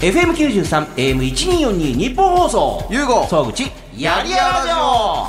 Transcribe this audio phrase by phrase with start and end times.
[0.00, 2.86] FM93、AM1242 日本放送。
[2.88, 5.26] ゆうご総口、やりやらじょ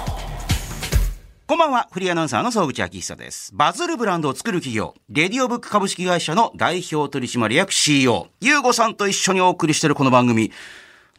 [1.46, 3.52] こんばんは、フリーアナウンサーの総口昭久です。
[3.54, 10.54] バズるブランドを作る企業、レディオブック株式会社の代表取締役 CEO、ゆうごさんと一緒にお送りしているこの番組。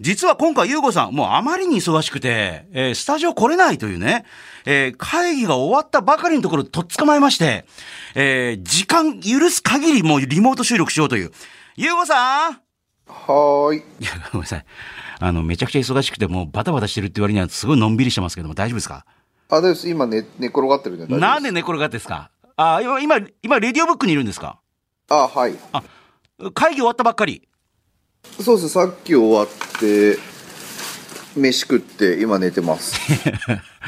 [0.00, 4.24] 実は今回ゆうごさん、もうあまりに忙しくて、えースタジオ来れないというね、
[4.64, 7.66] えー会議が終わったばかりのところとっ捕まえまして、
[8.14, 11.32] えー時間許す限りもうリモート収録しようという。
[11.76, 12.61] ゆうごさん
[13.12, 13.78] はーい。
[14.00, 14.64] いや、ごめんなさい。
[15.20, 19.04] あの、めちゃくちゃ忙しくて、もうバタバタしてるって割にはすごいのんびりしてますけども、大丈夫ですか？
[19.48, 19.88] あ、大丈夫です。
[19.88, 21.20] 今寝、寝転がってるんで大丈夫です。
[21.20, 22.30] なんで寝転がってんですか？
[22.56, 24.58] あ、今、今、今、レディオブックにいるんですか？
[25.08, 25.54] あ、はい。
[26.54, 27.48] 会議終わったばっかり。
[28.40, 28.68] そうです。
[28.68, 29.48] さっき終わっ
[29.78, 30.18] て、
[31.36, 32.98] 飯食って、今寝てます。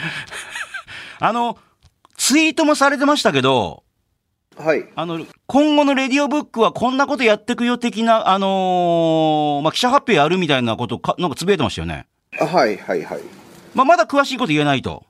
[1.21, 1.59] あの、
[2.17, 3.84] ツイートもされてましたけど、
[4.57, 4.87] はい。
[4.95, 12.07] あの、今後のレディオブックはこんなことやってくよ的な、あのーまあ、記者発表やるみたいなことか、なんかつぶやいてましたよね。
[12.41, 13.21] あはい、はい、はい。
[13.75, 15.05] まあ、まだ詳しいこと言えないと。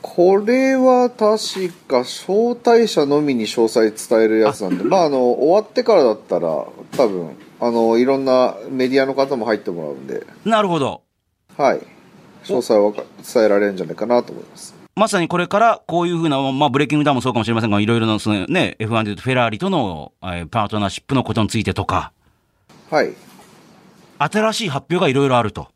[0.00, 11.02] これは確か招待者のみに詳細伝えるやつなんで、まあ、あの、終わってからだったら、多分、あの、いろんなメディアの方も入ってもらうんで、なるほど。
[11.56, 11.80] はい。
[12.44, 14.77] 詳細は伝えられるんじゃないかなと思います。
[14.98, 22.12] まさにこれからこういうふうな、まあ、ブレイキングダウンもそうかもしれませんが、いろいろな、そのね、F1 でとフェラーリとの、えーパートナーシップのことについてとか、
[22.90, 23.14] はい。
[24.18, 25.68] 新しい発表がいろいろあると。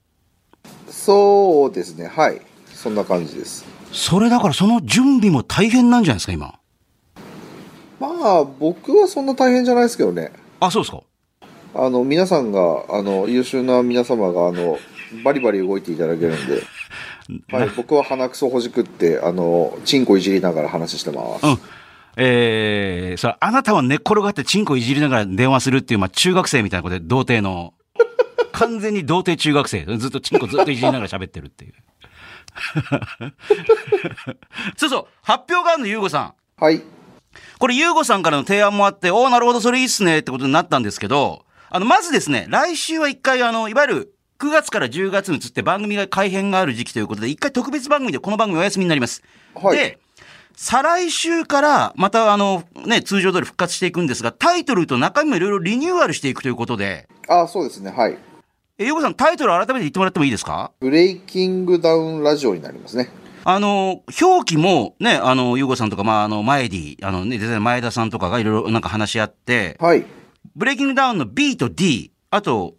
[0.88, 2.06] そうですね。
[2.06, 2.40] はい。
[2.72, 3.64] そんな感じです。
[3.92, 6.58] それだからその準備も大変なんじゃないですか、今。
[8.00, 10.32] まあ、僕はそんな大変じゃないですけどね。
[10.58, 11.02] あ、そうですか。
[11.74, 14.78] あの、皆さんが、あの、優秀な皆様が、あの、
[15.24, 16.62] バリバリ動いていただけるんで、
[17.50, 21.46] はい、僕は鼻くそほじくって、あの、チンコいじりながら話してます。
[21.46, 21.58] うん。
[22.16, 27.74] えー、それあなたは寝っ転がってチンコいじりながら電話するっていう、まあ、中学生みたいなことで、童貞の。
[28.52, 29.84] 完全に童貞中学生。
[29.96, 31.74] ずっとチンコずっといじりながら喋ってるっていう。
[34.76, 36.34] そうそう、発表があるの、ゆうごさん。
[36.62, 36.82] はい。
[37.58, 44.11] これ、ゆうごさんからの提案もあって、おおなるほど、それいいっすね、ってことになったんですけど、あの、まずですね、来週は一回、あの、いわゆる、
[44.42, 49.22] 9月から10月に移って番組が改編がある時期ということで、一回特別番組でこの番組お休みになります。
[49.54, 50.00] はいで、
[50.56, 57.92] 再来週から、またあの、ね、通常通り復活していくんですが、タイトルと中身もいろいろリニューアルしていくということで、あ、そうですね。
[57.92, 58.18] はい。
[58.78, 60.72] え、ゆうごさん、タイトル改めて言ってもらってもいいですか？
[60.80, 63.10] ブレイキングダウンラジオになりますね。
[63.44, 70.04] あの、表記もね、あの、ゆうごさんとか、まあ、あの、前 D、あのね、デザイ前田さんとかがいろいろなんか話し合って、はい。
[70.56, 72.74] ブレイキングダウンの B と D、あと、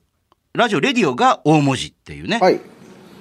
[0.56, 2.38] ラジオ、レディオが大文字っていうね。
[2.38, 2.62] はい。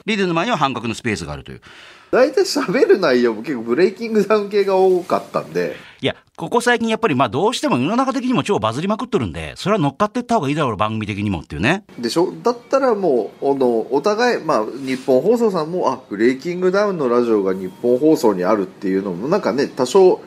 [0.04, 1.62] レディオの前には半角のスペースがあるという。
[2.10, 11.84] 大体喋る内容も結構ブレイキングダウン系が多かったんで、いや、ここ最近やっぱりまあどうしても世の中的にも超バズりまくっとるんで、それは乗っかっていった方がいいだろう、番組的にもっていうね。
[11.98, 12.34] でしょ？
[12.42, 20.20] だったらもう、あの、お互い、まあ、日本放送さんも、あ、ブレイキングダウンのラジオが日本放送にあるっていうのも、なんかね、多少、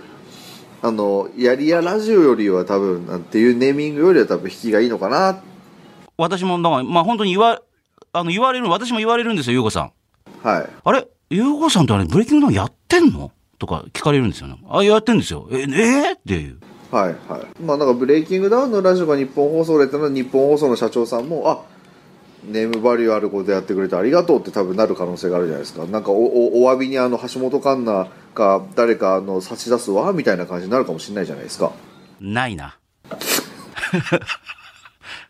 [0.81, 5.39] あの、やりやラジオよりは多分、なんていうネーミングよりは多分引きがいいのかな。
[6.17, 7.61] 私も、まあ本当に言わ、
[8.13, 9.91] あの言われる、私も言われるんですよ、ゆうごさん。
[10.43, 10.69] はい。
[10.83, 11.07] あれ？
[11.29, 13.31] ゆうごさんってあれ、ブレイキングダウンやってんの？
[13.57, 14.57] とか聞かれるんですよね。
[14.69, 15.47] あ、やってんですよ。
[15.51, 16.15] え、えー？
[16.15, 16.59] っていう。
[16.91, 17.61] はいはい。
[17.61, 21.63] まあなんかブレイキングダウンのラジオが日本放送でってのは日本放送の社長さんも、あ
[22.45, 25.85] ネームバリューあることやってくれてありがとうって多分なる可能性があるじゃないですか。
[25.87, 31.71] なんかおおお詫びにあの橋本環奈が誰かあの差し出すわみたいな感じになるかもしれないじゃないですか。
[32.21, 32.77] ないな。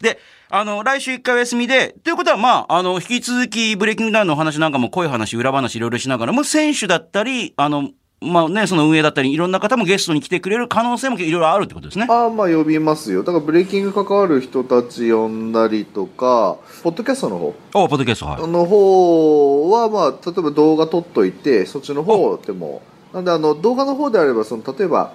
[0.01, 0.19] で、
[0.49, 7.89] あの、来週一回お休みで、ということは、まあ、あの、引き続き、ブレイキングダウンのお話なんかも、濃い話、裏話いろいろしながらも、選手だったり、あの、
[8.21, 12.07] まあね、その運営だったり、いろんな方もゲストに来てくれる可能性もいろいろあるってことですね。
[12.09, 13.23] ああまあ呼びますよ。
[13.23, 18.47] だからブレイキング関わる人たち呼んだりとか、ポッドキャストの方おポッドキャスト、はい。
[18.47, 22.81] の方はまあ例えば動画撮っといてそっちの方でも
[23.13, 25.13] なんであの動画の方であればその例えば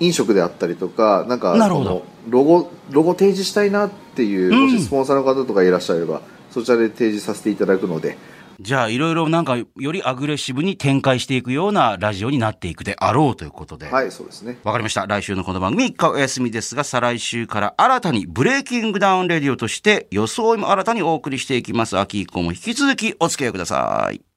[0.00, 8.16] 飲食であったりとかなんかなるほどロゴロゴ提示したいなっていう、うんもしスポンサーの方とかいらっしゃればそちらで提示させていただくので
[8.60, 13.90] じゃあ、いろいろなんか、よりアグレッシブに展開していくようなラジオになっていくであろうということで。
[13.90, 15.06] はいそうですねわかりました。
[15.06, 21.98] 来週のこの番組、一回お休みですが、再来週から新たにブレイキングダウンレディオとして、装いも新たにお送りしていきます。
[21.98, 24.33] 秋以降も引き続きお付き合いください。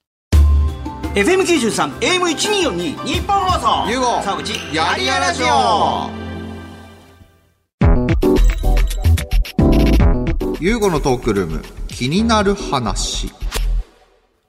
[1.18, 6.12] FM93、AM1242、日本放送ゆうご沢口、やりやラジオ
[10.60, 13.31] ゆうごのトークルーム気になる話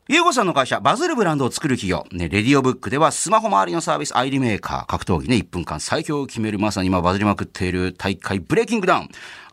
[0.08, 2.06] ゆうごさんの会社、バズるブランドを作る企業。
[2.12, 9.08] ね、レディオブックではスマホ周りのサービス、アイリメーカー、格闘技ね、1分間最強を決める、まさに今バズりまくっている大会、ブレイキングダウン。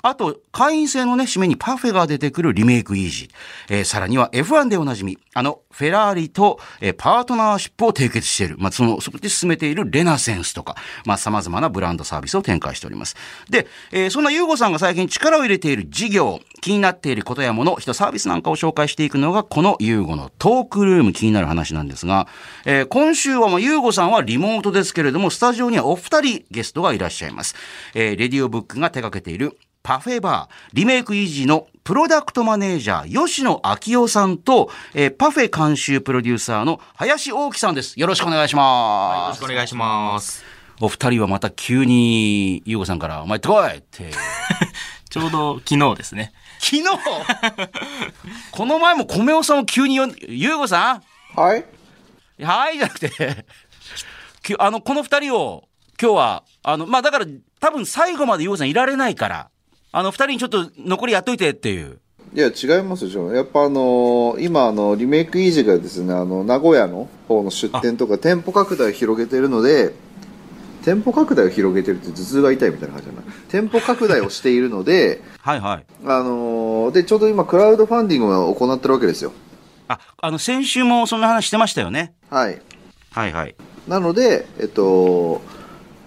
[0.08, 3.30] あと、会員制のね、締めにパフェが出てくるリメイクイージー。
[3.70, 8.56] えーさらには F1 でおなじみ、あの、フェラーリと、えーパートナーシップを締結している。
[8.60, 10.76] まあ、その、そこで進めているレナセンスとか、
[11.08, 13.16] まあ、様々なブランドサービスを展開しております。
[13.50, 22.28] で、えーそんなユーゴさんが最近力を入れている事業、気になっていることやもの、人サービスなんかを紹介していくのが、このユーゴのトークルーム気になる話なんですが、
[22.66, 27.56] えー今週はもうユーゴさんはリモートですけれども、スタジオにはお二人ゲストがいらっしゃいます。
[27.96, 37.94] えーレディオブックが手掛けているパフェバー、リメイクイージーのプロダクトマネージャー、吉野昭夫さんと、えーパフェ監修プロデューサーの林大樹さんです。
[38.00, 39.38] よろしくお願いしよろます。
[39.38, 40.44] しくお願いします。
[40.82, 44.12] お二人はまた急に、ゆうごさんから、お前行ってこいって。
[45.08, 46.34] ちょうど昨日ですね。
[46.58, 46.84] 昨日？
[48.50, 51.04] この前も米尾さんを急に呼んで、ゆうごさ
[51.36, 51.64] はい
[52.42, 53.46] んはいじゃなくて、
[54.42, 55.66] きあの、この二人を、
[56.02, 57.28] 今日は、あの、まあ、だから、
[57.60, 59.50] 多分最後までゆうごさんいられないから、
[59.98, 62.00] あの、二人にちょっと残りやっといてっていう。
[62.34, 69.94] いや違いますよやっぱあのー今あのリメイクイージーがですねあの名古屋の方の出店とか店舗拡大を広げているので
[70.84, 75.86] 店舗拡大を広げてるって頭痛が痛いみたいな感じじゃない店舗拡大をしているので はいはい。
[76.04, 79.32] あのーでちょうど今クラウドファンディングを行ってるわけですよ
[79.88, 82.16] あ、あの、先週もそんな話してましたよね。
[82.30, 82.60] はい
[83.12, 83.56] はいはい。
[83.88, 85.42] なのでえっと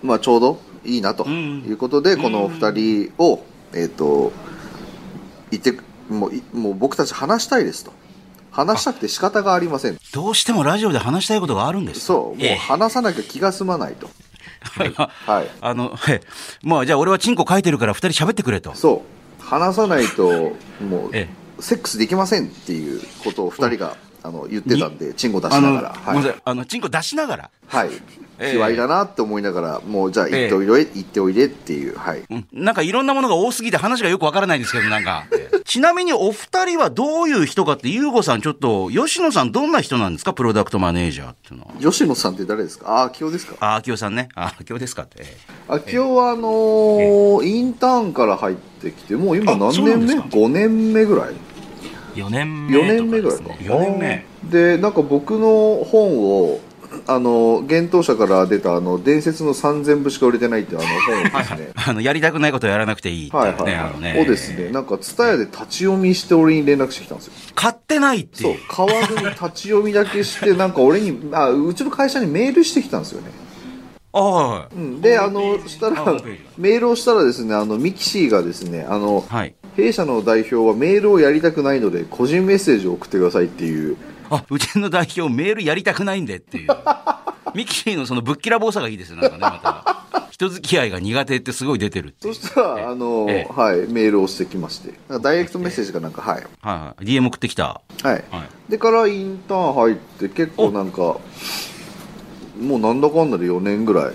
[0.03, 3.41] まあちょうどいいなとうんいうことで、この二人を
[3.75, 4.33] えっと
[5.51, 5.75] 言って
[6.09, 7.93] もういもう僕たち話したいですと
[8.51, 12.01] 話したくて仕方がありませんどうしてもラジオで話したいことがあるんです。
[12.01, 14.09] そう、もう話さなきゃ気が済まないと。
[15.27, 15.51] はい。
[15.61, 16.21] あの、はい。
[16.63, 18.75] まあ、じゃあ俺はチンコ書いてるから二人喋ってくれと。
[18.75, 19.05] そ
[19.41, 19.43] う。
[19.43, 21.29] 話さないと、もう、え
[21.61, 23.97] セックスできませんっていうことを二人が、
[24.29, 25.95] あの、言ってたんで、チンコ出しあの、ながら。
[25.95, 26.05] はい。
[26.07, 26.43] ごめんなさい。
[26.45, 27.51] あの、チンコ出しながら。
[27.67, 27.91] はい。
[28.41, 32.23] ええ卑猥だなって思いながら、もう、じゃあ行っておいで、行っておいでっていう、はい。
[32.31, 35.25] うんなんかいろんなものが多すぎて話がよくわからないんですけど、なんか。
[35.67, 40.33] ちなみにお二人はどういう人かって、ゆうごさんちょっと、吉野さんどんな人なんですか？
[40.35, 41.73] プロダクトマネージャーっていうのは。
[41.81, 42.87] 吉野さんって誰ですか？
[43.01, 43.55] あ、秋夫ですか？
[43.59, 44.29] あ、秋夫さんね。
[44.37, 45.25] あ、秋夫ですかって。
[45.69, 51.35] 秋夫は、あのーインターンから入ってきて、もう今何年目ですか ?5 年目ぐらい？
[52.19, 53.69] 4年目4と年目ぐらいかですね。
[53.69, 56.61] 4年目でなんか僕の本を
[57.07, 63.51] あの幻冬舎から出たあの伝説の3000部しか売れてないっていうあの本をですねあの、やりたくないことをやらなくていいっていうね。
[63.51, 68.55] はいはいあのはいをですねなんか蔦屋で立ち読みして俺に連絡してきたんですよ買ってないってそう。
[68.69, 73.31] 買わずに立ち読みだけしてなんか俺にあうちの会社にメールしてきたんですよね
[74.13, 74.75] あはい。
[74.75, 76.05] うんであのしたら
[76.57, 79.55] メールをしたらですねあのミキシーがですねあのはい。
[79.79, 83.97] 弊社の代表はメールをやりたくないので個人メッセージを送ってくださいっていう
[84.29, 86.69] あ、うちの代表メールやりたくないんでっていう。
[87.55, 90.29] ミキシーのそのぶっきらぼうさがいいですよ、なんかね、また。
[90.31, 97.05] 人付き合いが苦手ってすごい出てるっていそうしたらあの、ええはいメールをしてきましてダイレクトメッセージかなんかはいはいはい。
[97.05, 97.65] DM 送ってきた。
[97.65, 98.25] はい、はい。
[98.69, 101.17] でからインターン入って結構なんか
[102.61, 104.15] もうなんだかんだで4年ぐらい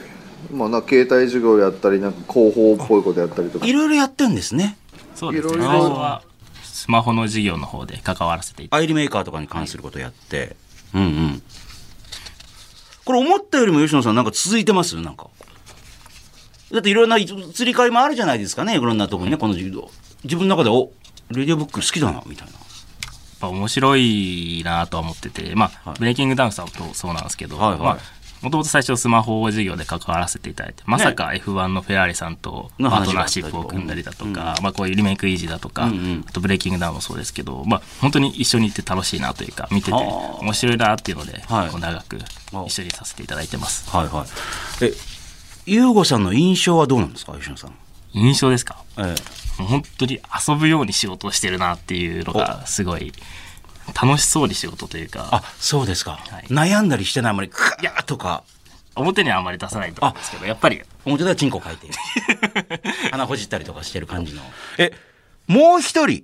[0.54, 4.78] まあな携帯授業やったりなんか広報っぽいことやったりとかいろいろやってんですね。
[5.16, 5.54] そうですね。
[5.54, 6.22] いろいろ
[6.64, 10.56] スマホの事業の方で関わらせていアイリメーカーとかに関することやって。
[10.94, 11.42] うんうん。
[13.06, 14.96] これ思ったよりも吉野さんなんか続いてます？
[15.02, 15.28] なんか。
[16.72, 17.36] だっていろんな移り
[17.74, 18.76] 変わりもあるじゃないですかね？
[18.76, 19.54] いろんなとこにね、この。
[19.54, 19.70] 自
[20.38, 20.92] 分の中で、お、
[21.30, 22.54] レディオブック好きだな、みたいな。
[22.54, 22.62] やっ
[23.40, 27.98] ぱ面白いなとは思ってて、まあ、はいブレイキングダウンさんとそうなんですけど、はいはいまあ、
[28.44, 40.04] もともと最初スマホ事業で関わらせていただいて、まさか F1 のフェラーリさんとパートナーシップを組んだりだとうんか、まあこういうリメイクイージーだとか、あとブレイキングダウンもそうですけど、まあ本当に一緒に行って楽しいなというか、見ててはあ。
[40.42, 42.20] 面白いなっていうので、長く
[42.54, 42.64] あ。
[42.68, 43.90] 一緒にさせていただいてます。
[43.90, 44.86] はいはい。
[44.86, 44.94] え、
[45.66, 47.74] ゆうごさんの印象はどうなんですか吉野さん？
[48.14, 48.84] 印象ですか？
[48.98, 49.16] え。
[49.60, 53.14] もう本当に遊ぶように仕事をしてるなっていうのがすごい
[54.02, 56.12] 楽しそうに仕事というか、あ、そうですか。
[56.30, 56.44] はい。
[56.48, 58.44] 悩んだりしてないあんまり、クヤーとか、
[58.96, 60.82] 表にはあまり出さないと思うんですけど、やっぱり。
[61.06, 61.88] 表ではチンコ書いて、
[63.12, 64.42] 鼻ほじったりとかしてる感じの。
[64.78, 64.92] え、
[65.48, 66.24] もう一人、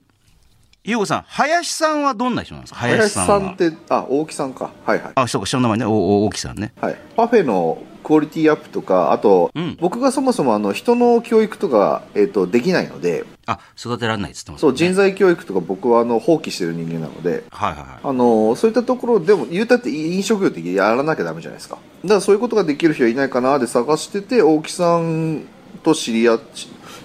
[0.84, 2.80] ゆうごさん、林さんはどんな人なんですか？
[2.80, 3.51] 林さんは。
[3.54, 4.72] ってあ大木さんか。
[4.86, 5.12] はいはい。
[5.16, 5.92] あ、そうか、下の名前ね、お
[6.24, 6.74] お大木さんね。
[6.80, 9.78] はい、パフェのクオリティアップとかあと、うん。
[9.82, 18.00] 僕がそもそもあの人の教育とか、えー、とできないのであ、育てられないっつってますそうね人材教育とか僕はあの放棄してる人間なのではいはいはい。
[18.03, 25.46] あのそういったところでも言うたって飲食業ってやらなきゃダメじゃないですかだからそういうことができる人はいないかなで探してて大木さん
[25.84, 26.39] と知り合っ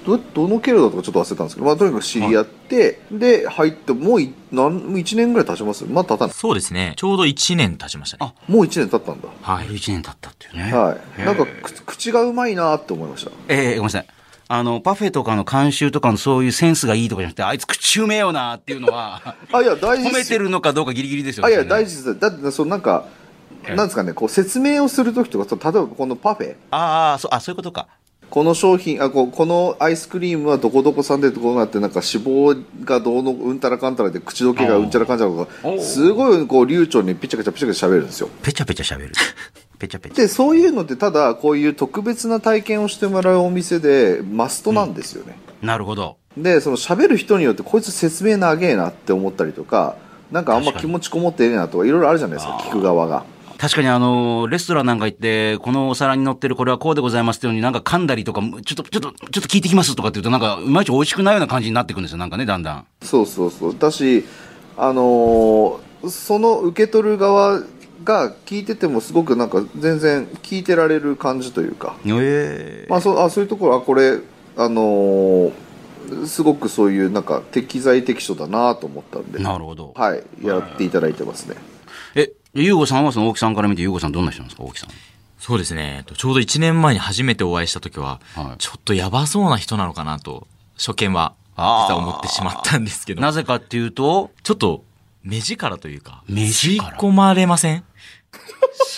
[0.05, 6.93] どどの経路だとかちょっと忘れたんですけど、まあ、とにかく知り合って、で入ってもういなんもう1年ぐらい経ちますまだ経たないそうですね。
[6.97, 8.35] ちょうど1年経ちましたね。
[8.47, 9.67] もう1年経ったんだはい。
[9.67, 10.73] 1年経ったっていうね。
[10.73, 14.07] はいなんかく口がうまいなって思いましたえーごめんなさい。
[14.49, 21.97] あの、パフェとかの監修とかのそういうセンスがいいとかじゃなくて、あいつ口うめえよなっていうのは、あいや大事褒めてるのかどうかギリギリですよあいや大事。
[21.97, 22.21] 事です。
[22.21, 23.07] だってそのなんか
[23.69, 26.57] なんですかねこう説明をする時とかその例えばこのパフェ。
[26.71, 27.89] ああ、そう、あ、そういうことか。
[28.31, 38.29] この商品あこうこのアイスクリームはどこどこさんでこうなってなんか脂肪がどうのうんたらかんたらで口どけがうんちゃらかんちゃらとかすごいこう流暢にピチャピチャピチャピチャ喋るんですよ。
[38.43, 39.13] ペチャペチャ喋る。
[39.79, 40.17] ペチャペチャ。
[40.17, 46.17] でそういうのってただこういう特別な体験をしてもらうお店でマストなんですよね、なるほど。
[46.37, 49.97] でその喋る人によってこいつ説明長えなって思ったりとか
[50.33, 53.25] なんかあんま気持ちこもってええなとかいろいろあるじゃないですか聞く側が
[53.57, 62.19] 確かにあの、レストランなんか行って、このお皿に乗ってるこれはこうでございますっていうのになんか噛んだりとか、ちょっと、ちょっと、ちょっと聞いてきますとかって言うとなんか、いまいち美味しくないような感じになってくるんですよ。
[62.19, 62.87] なんかね、だんだん。
[63.03, 64.25] そうそうそうだし
[64.77, 67.63] あのーその受け取る側
[68.03, 72.91] が聞いててもすごくなんか全然聞いてられる感じというか、ええ。
[72.91, 74.19] まあ、そうあそういうところはこれ
[74.57, 75.53] あのー
[76.27, 79.39] すごくそういうなんか適材適所だなと思ったんで。
[79.39, 79.93] なるほど。
[79.95, 81.57] はいやっていただいてますね。
[82.15, 84.91] え、ゆうごさんはその大木さんから見て、ゆうごさんどんな人なんですか、大木さん。
[85.39, 86.05] そうですね。
[86.15, 88.59] ちょうど1年前に初めてお会いした時は、はい。
[88.59, 90.47] ちょっとやばそうな人なのかなと、
[90.77, 94.85] 初見は、実は思ってしまったんですけど、なぜかっていうと、ちょっと、
[95.25, 97.85] 目力というか、目吸い力込まれません？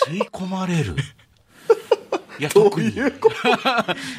[0.05, 0.95] 吸い込まれる？
[2.39, 2.89] いや、特に。
[2.89, 2.93] い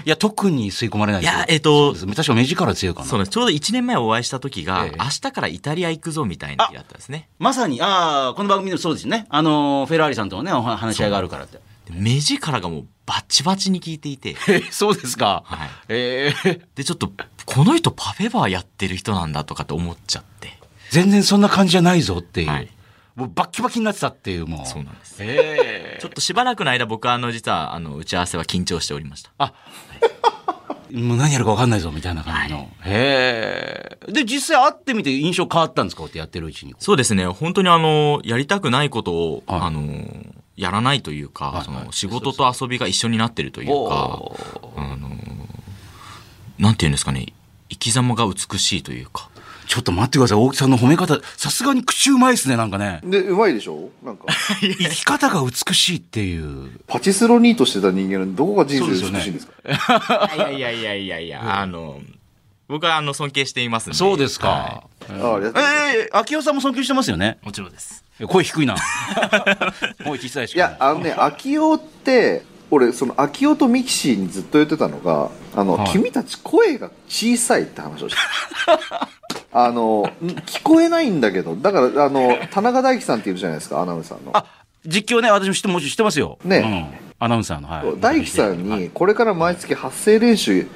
[0.05, 3.07] や、特に吸い込まれないですよいやえっとそうです確か目力強いかな。
[3.07, 3.35] そうなんです。
[3.35, 7.29] ちょうど1年前お会いした時が、ええ明日からイタリア行くぞみたいな日だったんですね。
[7.39, 9.27] まさに、ああ、この番組でもそうですね。
[9.29, 11.59] あの、フェラーリさんとのね、お話し合いがあるからって。
[11.59, 15.43] で目力がもうバチバチに効いていて、え、そうですか。
[15.47, 17.13] はいええで、ちょっと、
[17.47, 20.58] この人パフェバーやってる人なんだとかって思っちゃって。
[20.91, 22.49] 全然そんな感じじゃないぞっていう。
[22.49, 22.69] はい
[23.17, 24.67] もうバッキバキになってたっていう、もう。
[24.67, 25.17] そうなんです。
[25.19, 29.33] ええちょっとしばらくの間僕はあの実はあの打ち合わせは緊張しておりました。
[30.93, 32.71] もう何やるか分かんないぞ、みたいな感じの。
[32.85, 34.13] へえ。
[34.13, 36.05] で、実際会ってみて印象変わったんですか？
[36.05, 36.77] ってやってるうちに。
[36.79, 37.27] そうですね。
[37.27, 39.83] 本当にあの、やりたくないことを、はいあの、
[40.57, 44.33] やらないというか、はいはいその仕事と遊びが一緒になってるというか、
[44.77, 45.19] あの、
[46.61, 47.33] なんていうんですかね、
[47.69, 49.29] 生き様が美しいというか。
[49.69, 50.39] ちょっと待ってください。
[50.39, 53.01] 大木さんの褒め方、さすがに口うまいですね、なんかね。
[53.05, 53.91] でうまいでしょ？
[54.03, 54.25] なんか
[54.61, 56.71] 生き方が美しいっていう。
[56.87, 60.33] パチスロニートしてた人間のどこが人生で美しいんですか？
[60.37, 62.01] いやいやいやいやいや、あの、
[62.67, 63.97] 僕はあの尊敬していますんで。
[63.99, 64.49] そうですか。
[64.49, 67.39] はいますええ秋代さんも尊敬してますよね？
[67.43, 68.05] もちろんです。
[68.27, 68.75] 声低いな。
[70.05, 78.19] 声小さいしいやあのね秋代って俺その秋代とミキシーにずっと言ってたのがあの、はい君たち声が小さいって話をして
[79.53, 81.57] あのん聞こえないんだけど。
[81.57, 84.37] だからあの田中大樹さんっているじゃないですかアナウンサーの。
[84.37, 84.45] あ、
[84.87, 86.39] 実況ね、私も知ってもてますよ。
[86.45, 86.59] ね。
[86.59, 87.09] うん。
[87.19, 87.69] アナウンサーの。
[87.69, 88.01] はい。
[88.01, 90.67] 大樹さんにこれから毎月発声練習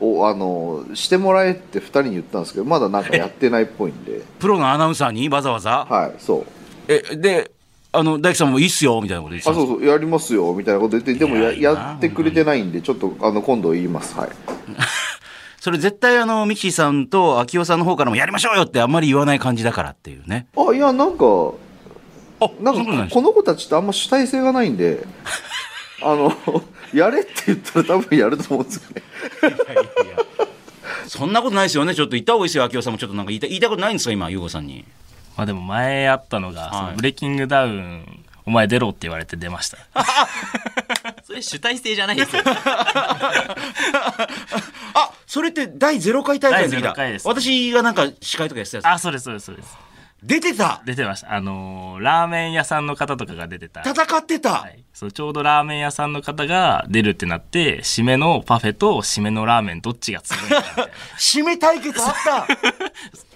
[0.00, 4.22] をあのしてもらえって2人に言ったんですけどまだなんかやってないっぽいんで。
[4.38, 5.28] プロのアナウンサーに？
[5.28, 5.86] わざわざ？
[5.88, 6.46] はいそう。
[6.88, 7.50] え、で、
[7.92, 14.14] あの、大樹さんもいいっすよ、みたいなこと言ってたあそうそうやりますよみたいなこと言ってでもややってくれてないんでちょっとあの今度言います。
[14.16, 14.30] はい
[15.66, 20.46] それ絶対あの、ミキシーさんと秋代さんの方からもやりましょうよってあんまり言わない感じだからっていうね。
[20.56, 21.24] あいやなんか
[22.38, 23.08] あ、なんそんか？
[23.12, 25.04] この子たちってあんま主体性がないんで
[26.04, 26.32] あの
[26.94, 29.02] やれって言ったら多分やると思うんですよね
[31.08, 31.96] そんなことないですよね。
[31.96, 34.84] ちょっと言った方がいいですよ、秋代さんもちょっとなんか言いた言いたいことないんですか、今、ゆうごさんに。
[35.36, 39.78] まあでも前あったのが、そのブレイキングダウン、お前出ろって言われて出ました。
[41.24, 42.42] それ主体性じゃないですよ。
[44.94, 48.86] あ、それって第0回大会の時だ第0回です私がなんか司会とかやってたやつ。
[48.86, 49.76] あ、そうです、そうです、そうです。
[50.22, 51.34] 出てた出てました。
[51.34, 53.82] あのーラーメン屋さんの方とかが出てた。
[53.82, 62.46] 戦ってた、はい、そうちょうどラーメン屋さんの方が出るってなって締めのパフェと締めのラーメンどっちが強いんだみたいな 締め対決あった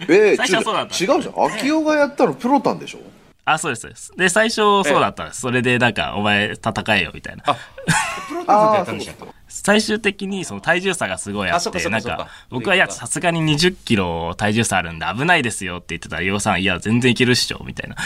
[0.00, 2.98] えー、最初はそうだった違うじゃん秋代がやったのプロタンでしょ？
[3.52, 4.12] あそうですそうです。
[4.16, 5.40] で最初そうだったんです。
[5.40, 7.42] それでなんかお前戦えよみたいな。
[8.28, 17.96] プロデュースでやったんでした最終的にその体重差がすごいあってなんか僕はいやさすがに20キロ体重差あるんで危ないですよって言ってたら、ヨウさんいや全然いけるっしょみたいな。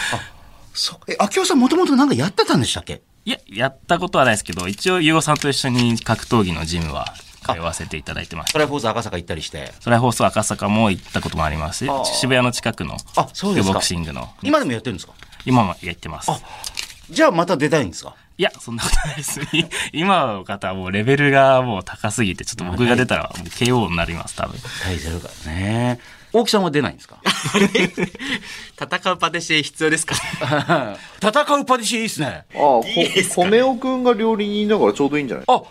[0.73, 3.03] そうえ、秋代さんもともとなんかやってたんでしたっけ？
[3.27, 8.53] いややったことはないですけど一応ヨウさんと一緒に格闘技のジムは通わせていただいてます。
[8.53, 9.73] トライフォース赤坂行ったりして？
[9.81, 11.85] それは放送赤坂も行ったこともあります。
[11.85, 12.05] しあー。
[12.05, 13.75] 渋谷の近くのあそうですか。
[13.75, 14.31] ボクシングの。
[14.43, 15.13] 今でもやってるんですか？
[15.45, 16.31] 今もやってます
[17.11, 18.15] じゃあまた出たいんですか？
[18.37, 19.41] いや、そんなことないです。
[19.41, 19.47] い
[19.93, 24.59] 今の方はもうレベルがもう高すぎて、ちょっと僕が出たらもう KO になります、多分。
[24.85, 26.01] 大丈夫からね。
[26.33, 27.19] 大木さんは出ないんですか？
[28.81, 30.17] 戦うパティシエ必要ですか？
[31.23, 32.27] 戦うパティシエいいっすね。
[32.27, 32.85] ああこ
[33.37, 35.63] 米尾くんが料理人だからちょうどいいんじゃないあ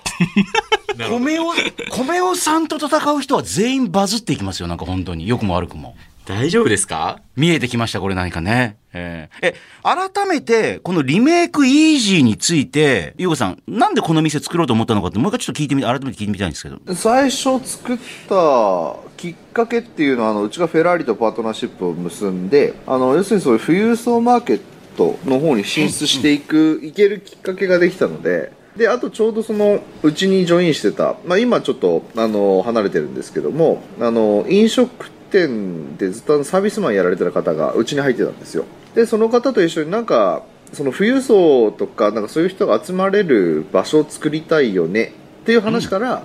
[1.09, 1.45] 米尾、
[1.91, 4.67] 米尾さんと戦う人は全員バズっていきますよ。
[4.67, 5.27] なんか本当に。
[5.27, 5.95] 良くも悪くも。
[6.25, 7.19] 大丈夫ですか？
[7.35, 8.77] 見えてきました、これ何かね。
[8.93, 16.79] えーえ、改めて、このリメイクイージーについて、ゆうごさん、なんでこの店作ろうと思ったのかって、もう一回ちょっと聞いてみて、改めて聞いてみたいんですけど。
[16.95, 17.97] 最初作っ
[18.29, 24.61] たきっかけっていうのはあのうちがフェラーリとパートナーシップを結んであの要するにそういう富裕層マーケッ
[24.97, 38.65] トの方に進出していく、いけるきっかけができたのでであとちょうどそのうちにジョインしてた、まあ、今ちょっとあの離れてるんですけどもあの飲食店でずっとサービスマンやられてる方がうちに入ってたんですよ。
[38.95, 46.23] でその方と一緒になんかその富裕層とかなんかそういう人が集まれる場所を作りたいよねっていう話から、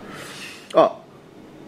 [0.75, 0.97] あ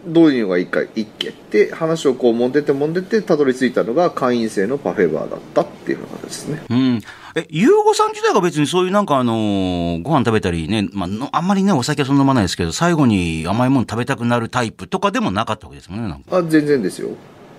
[0.06, 6.62] どういうのがいいかいいっけって話をこうもんでてもんでてたどり着いたのが会員制のパフェバーだったっていうような形ですね。
[6.70, 7.00] うん。
[7.36, 16.36] え、ゆうごさん自体が別にそういうなんかあのーご飯食べたりね、まあの、あんまりね、お酒はそんな飲まないですけど、最後に甘いもの食べたくなるタイプとかでもなかったわけですもんね、なんか。
[16.38, 17.10] あ全然ですよ。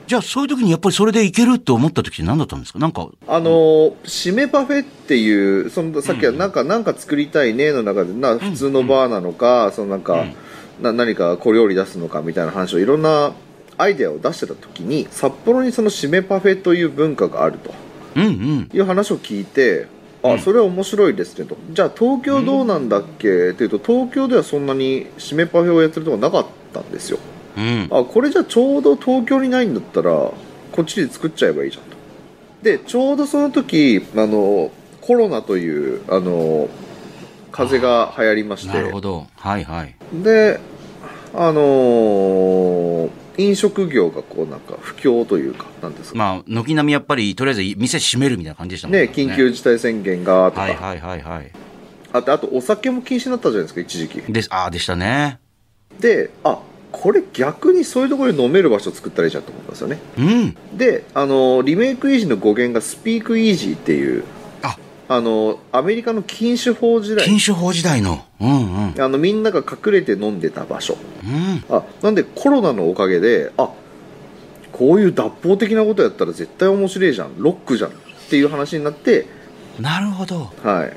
[0.07, 2.79] じゃあそういう時にやっぱりそれでいけるって思った時って何だったんですか？
[2.79, 10.25] なんか、あのー締めパフェっていうそのさっきはなんか、なんか作りたいねの中でな普通のバーなのか、そのなんか、
[10.81, 13.31] な何か小料理出すのかみたいな話をいろんな
[13.77, 17.69] アイデアを出してた時に札幌にその締めパフェという文化があると。
[17.69, 17.90] うんうん。
[18.15, 19.87] いう話を聞いて
[20.23, 21.57] あそれは面白いですねと。
[21.71, 23.49] じゃあ東京どうなんだっけ？
[23.49, 27.17] っていうと東京ではそんなに締めパフェをやってるとこなかったんですよ。
[27.57, 27.87] うん。
[27.91, 30.35] あこれじゃあちょうど東京にないんだったらこ
[30.81, 31.97] っちで作っちゃえばいいじゃんと。
[32.61, 36.69] でちょうどその時あのコロナというあの
[37.51, 38.73] 風邪が流行りまして。
[38.73, 39.25] なるほど。
[39.35, 39.95] はいはい。
[40.13, 40.59] で
[41.33, 43.09] あの
[43.41, 46.17] 飲食業がこうなんか不況というかなんですか？
[46.17, 51.51] まあ、軒並みやっぱり、とりあえず店閉めるみたいな感じでしたもんね緊急事態宣言がとか、はいはいはいはい。
[52.13, 55.39] あとあとお酒も禁止になったじゃないですか一時期です、ああ、でしたね。
[55.99, 56.59] であ
[56.91, 60.77] これ逆にそういうところで飲める場所を作ったらいいじゃんと思ったんですよねうん。
[60.77, 64.25] であのリメイクイージーの語源がスピークイージーっていう
[65.11, 68.23] ああのアメリカの禁酒法時代禁酒法時代の。
[68.39, 69.01] うんうん。
[69.01, 71.63] あのみんなが隠れて飲んでた場所うん。
[71.69, 73.69] あなんでコロナのおかげであ
[74.71, 77.93] こういう脱法的なことやったら絶対面白いじゃんロックじゃんっ
[78.29, 79.27] ていう話になって
[79.79, 80.51] なるほど。
[80.63, 80.93] はい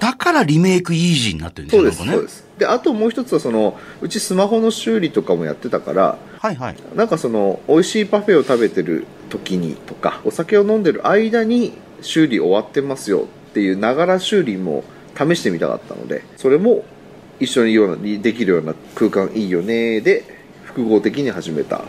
[0.00, 2.12] だからリメイクイージーになってるんですね。
[2.12, 6.76] そうですであともう一つはそのうちスマホの修理とかもやってたからはいはい。
[6.96, 14.84] なんかその美味しいパフェを食べてる時にとかお酒を飲んでる間に修理終わってますよっていうながら修理も
[15.16, 16.84] 試してみたかったのでそれも
[17.40, 20.24] 一緒にようなできるような空間いいよねで
[20.64, 21.82] 複合的に始めた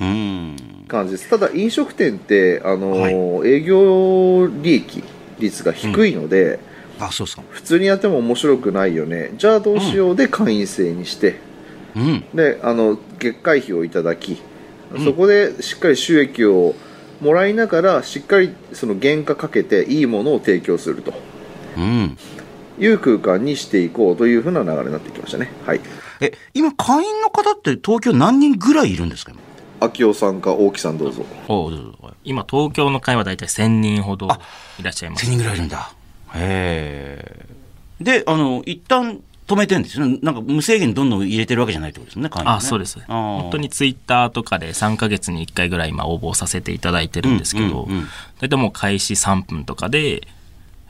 [0.00, 0.56] うん。
[0.88, 3.14] 感じですただ飲食店ってあの、はい
[3.48, 5.02] 営業利益
[5.38, 6.58] 率が低いので、
[6.98, 7.44] あ、そうそう。
[7.50, 11.36] 普通にやっても面白くないよねじゃあどうしようで会員制にして、
[11.94, 12.24] うん。
[12.34, 14.40] であの月会費をいただき、
[15.04, 16.74] そこでしっかり収益を
[17.20, 21.12] もらいながらしっかりその原価かけていいものを提供すると
[21.76, 22.16] うん。
[22.78, 25.80] いう空間にしていこうというふうな流れになってきましたねはい
[26.20, 29.32] え、今、会員の方って東京何人ぐらいいるんですか？
[29.32, 29.40] 今
[29.80, 31.24] 秋夫さんか大木さんどうぞ
[32.24, 34.28] 今、東京の会はだいたい1000人ほど
[34.78, 35.28] いらっしゃいます1000。
[35.30, 35.92] 人ぐらいいるんだ。
[36.34, 37.46] へえ。
[38.00, 40.18] で、あの、一旦止めてんですよね。
[40.22, 42.52] なんか無制限にどんどん入れてるわけじゃないってことですね、会員、ね。
[42.52, 43.00] あ、そうです。
[43.06, 47.88] 本当にツイッターとかで3ヶ月に1回ぐらい今応募させていただいてるんですけど、
[48.40, 50.26] 大体もう開始3分とかで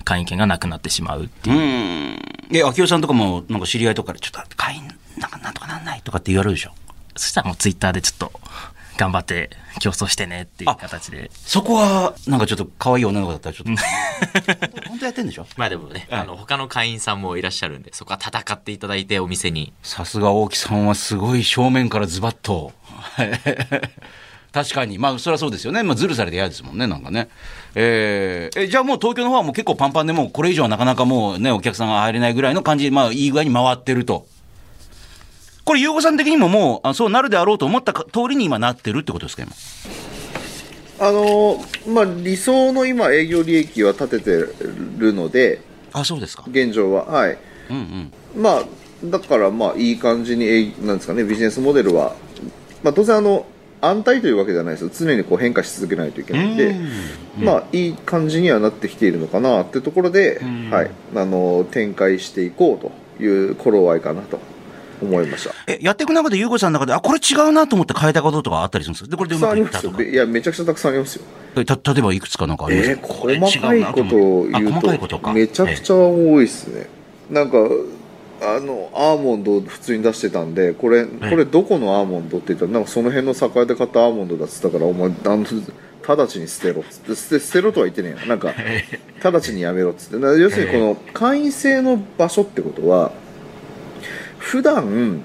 [0.04, 1.60] 会員権がなくなってしまうってういう。
[1.60, 2.18] ん。
[2.52, 4.88] え、秋代さんとかも、なんか知り合いとかで、ちょっと会員、
[5.18, 6.72] なんかなんとかなんないとかって言われるでしょ？
[7.16, 8.32] そしたらもうツイッターでちょっと
[8.96, 11.30] 頑張って競争してねっていう形で。
[11.34, 14.88] そこは、なんかちょっと可愛い女の子だったらちょっと。
[14.88, 15.46] 本当やってんでしょ？
[15.56, 19.72] まあでもね、あの、他の会員さんもいらっしゃるんで、そこは戦っていただいてお店に。
[19.82, 22.72] さすが大木さんはすごい正面からズバッと。
[24.52, 24.96] 確かに。
[24.98, 25.82] まあ、それはそうですよね。
[25.82, 27.28] まあ、ズルされて嫌ですもんね、なんかね。
[27.74, 34.26] えーえ、じゃあもう東京の方はもう結構パンパンでもうこれ以上はなかなかもうね、お客さんが入れないぐらいの感じで、まあ、いい具合に回ってると。
[35.66, 39.52] これ、ゆうごさん的にももう、あそうなるであろうと思ったか通りに今なってるってことですか、今？
[40.98, 41.60] あの
[41.92, 44.30] まあ理想の今営業利益は立てて
[44.96, 45.60] るので
[45.92, 46.44] あ、そうですか。
[46.46, 47.36] 現状ははい
[47.68, 48.42] うんうん。
[48.42, 48.62] まあ
[49.04, 52.14] だからまあいい感じになんですかねビジネスモデルは、
[52.84, 53.44] まあ、当然あの
[53.80, 56.76] 安泰というわけではないですよ常にこう変化し続けないといけないんで、
[57.38, 64.38] まあいい感じにはなってきているのかなってところで、はい、あの展開していこうという頃合いかなと
[65.00, 65.54] 思いました。
[65.66, 69.10] え、やっていく中で、ゆうごさんの中で、あ、これ違うなと思って変えたこととかあったりするんですか？
[69.10, 70.02] で、これでうまたくいったとか。
[70.02, 71.24] いやめちゃくちゃたくさんありますよ。
[71.56, 72.90] えた、例えばいくつかなんかあります？
[72.90, 76.88] えー、細かいことを言うあ細かいことめちゃくちゃ多いっすね。
[77.30, 77.58] なんか
[78.42, 85.46] あのアーモンドを普通に出してたんでこれこれどこのアーモンドって言ったらなんかその辺の酒屋で買ったアーモンドだっつったからお前あの
[86.06, 87.16] 直ちに捨てろっつって。
[87.16, 88.52] 捨て捨てろとは言ってねえよなんか
[89.24, 90.24] 直ちにやめろっつって。
[90.38, 93.12] 要するにこの会員制の場所ってことは
[94.46, 95.24] 普段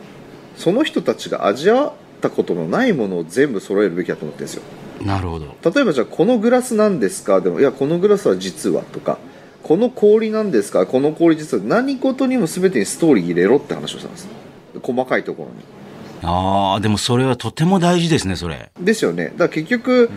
[0.57, 4.63] その人たちが味わったことのないものを全部揃えるべきだと思ってるんですよ。
[5.05, 5.55] なるほど。
[5.73, 7.39] 例えばじゃあこのグラスなんですか？
[7.39, 9.19] でもいやこのグラスは実はとか
[9.61, 10.87] この氷なんですか？
[10.87, 14.27] この氷実は何事にも全てにストーリー入れろって話をしたんです。
[14.81, 15.55] 細かいところに。
[16.23, 18.71] ああ、でもそれはとても大事ですね、それ。
[18.79, 19.33] ですよね。
[19.37, 20.09] だから結局、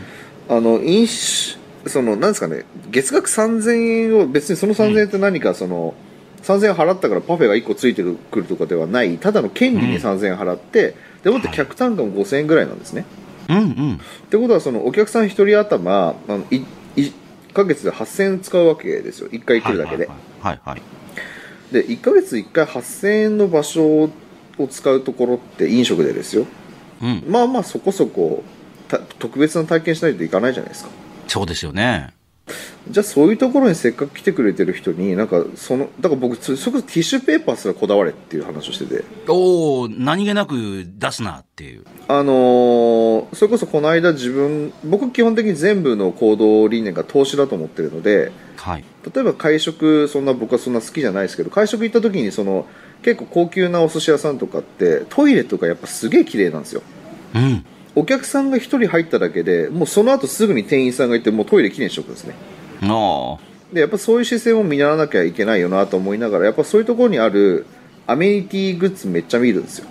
[0.48, 2.64] あの飲酒そのなんですかね？
[2.90, 3.72] 月額3000
[4.12, 5.94] 円を別にその3000円って何かその、
[6.44, 13.06] 3000円払ったからパフェが1個ついてくるとかではないただの権利に3000円払って、でもって客単価も5000円ぐらいなんですね、
[13.48, 13.94] うんうん。
[13.94, 16.62] ってことはそのお客さん一人頭あのい
[16.96, 17.12] 1
[17.54, 20.06] ヶ月で8000円使うわけですよ1回来るだけで、
[20.40, 20.82] はいはい。
[21.72, 24.10] で1ヶ月1回8000円の場所を
[24.68, 26.46] 使うところって飲食でですよ
[27.02, 27.24] うん。
[27.26, 28.42] まあまあそこそこ
[28.88, 30.90] た特別な体験しないといかないじゃないですか
[31.26, 32.12] そうですよね。
[32.90, 41.84] じゃあそういうところにせっかく来てくれてる人になんかそのだから僕そそれこそティッシュペーパーすらこだわれっていう話をしてておお何気なく出すなっていう。
[42.08, 48.84] あのーそれこそこの間自分僕基本的に全部の行動理念が投資だと思ってるのではい。
[49.14, 52.66] 例えば会食そんな僕はそんな好きじゃないですけど会食行った時にその
[53.02, 56.82] 結構高級なお寿司屋さんとかってトイレとかやっぱすげえ綺麗なんですよ
[57.34, 57.64] うん。
[57.96, 62.34] お客さんが1人入っただけでもうその後すぐに店員さんがいてもうトイレきれいにしとくんですね。
[62.82, 63.38] あ
[63.72, 67.66] でやっぱそういう姿勢も見習わなきゃいけないよなと思いながらやっぱそういうところにある
[68.06, 69.86] アメニティグッズめっちゃ見るんですよ。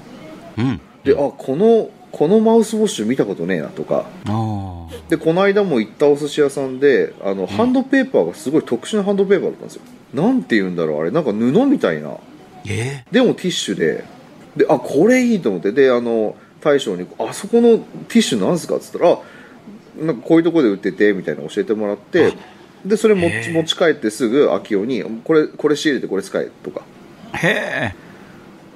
[0.58, 0.62] あ。
[0.62, 0.82] うん。
[1.04, 4.06] であこのこのマウスウォッシュ見たことねえなとか。
[4.28, 5.10] ああ。
[5.10, 9.82] でこの間も行ったお寿司屋さんであの、ハンドペーパーがすごい特殊なハンドペーパーだったんですよ。
[10.14, 11.12] なんて言うんだろうあれ。
[11.12, 12.18] なんか布みたいな。
[12.70, 14.06] えでもティッシュで。
[14.56, 15.72] であこれいいと思って。
[15.72, 19.20] であの大将に「あそこのティッシュなんすか?」っつったらあ
[20.00, 22.34] 「なんかこういうとこで売ってて」みたいなの教えてもらって
[22.86, 26.82] でそれ持ち持ち帰ってすぐ秋代に「これこれ仕入れてこれ使え」とか
[27.34, 28.04] へえ。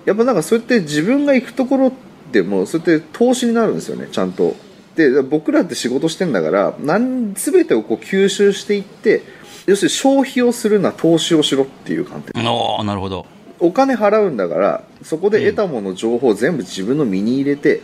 [0.06, 1.92] やっぱなんかそうやって自分が行くところっ
[2.32, 4.56] てもうそうやって投資になるんですよねちゃんと
[4.96, 9.22] で僕らって仕事してんだからなん全てをこう吸収していって
[9.66, 13.26] 要するに消費をするな投資をしろっていう観点ああ、なるほど。
[13.60, 17.82] お金払うんだからそこで得たもの情報を全部自分の身に入れて、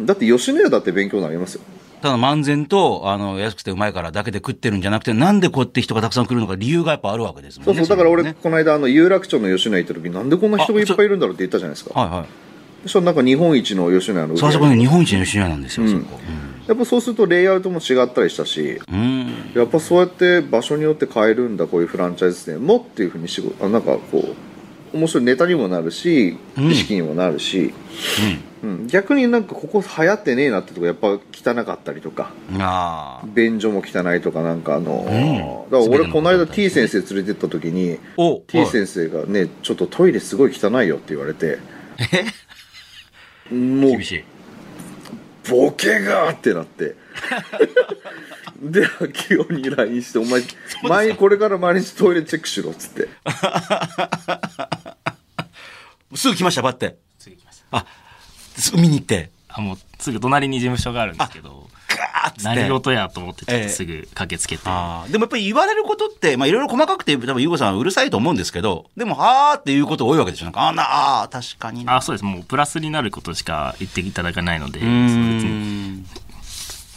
[0.00, 1.62] だって吉野家だって勉強になりますよ
[2.02, 7.74] ただ漫然と、あの、安くてうまいからだけで食ってるんじゃなくて、なんでこうやって人がたくさん来るのか理由がやっぱあるわけですもんね。
[7.74, 12.88] そうそうだから俺、ねこの間あの有楽町の吉野家行った時なんでこんな人がいっぱいいるんだろうって言ったじゃないですかはいはい。
[12.88, 16.18] そなんか日本一の吉野家のそう、そこね、日本一の吉野家なんですよ、うんそこ。
[16.66, 18.96] やっぱそうするとレイアウトも違ったりしたしうん。
[18.96, 19.26] うん。
[19.54, 24.51] やっぱそうやって場所によって変えるんだこういうフランチャイズ店もっていうふうに仕事あなんかこう
[24.92, 26.70] 面白いネタにもなるしうん。
[26.70, 27.72] 意識にもなるし、
[28.62, 28.86] うん。
[28.86, 32.32] 逆になんかここ流行ってねえなってとこやっぱ汚かったりとか。
[32.58, 33.26] ああ。
[33.26, 35.70] 便所も汚いとかなんかあの、ん。
[35.70, 41.58] だから俺この間 T 先生連れてった時にお T 先生がねちょっとトイレすごい汚いよって言われて。
[43.50, 44.24] もう厳しい。
[45.48, 46.96] ボケがーってなって。
[48.62, 50.42] で秋代に LINE して「お前
[50.88, 53.08] 前にこれから毎日トイレチェックしろ」っつって。
[56.14, 56.96] すぐ来ました、ばって。
[57.18, 57.78] 次来ました。
[57.78, 57.86] あ、
[58.56, 59.30] すぐ見に行って。
[59.48, 61.68] あもうすぐ隣に事務所があるんですけど
[62.22, 62.42] ガーッつって。
[62.44, 70.44] 何事やと思ってちょっええとすぐ駆けつけて、あーでもやっぱり言われることって、まあいろいろ細かくて、多分、ゆうごさんはうるさいと思うんですけど、でも、はーっていうこと多いわけでしょ。
[70.46, 71.96] なんか、あーな、あー確かにな。
[71.96, 74.80] あそうですもうプラスになることしか言っていただかないので。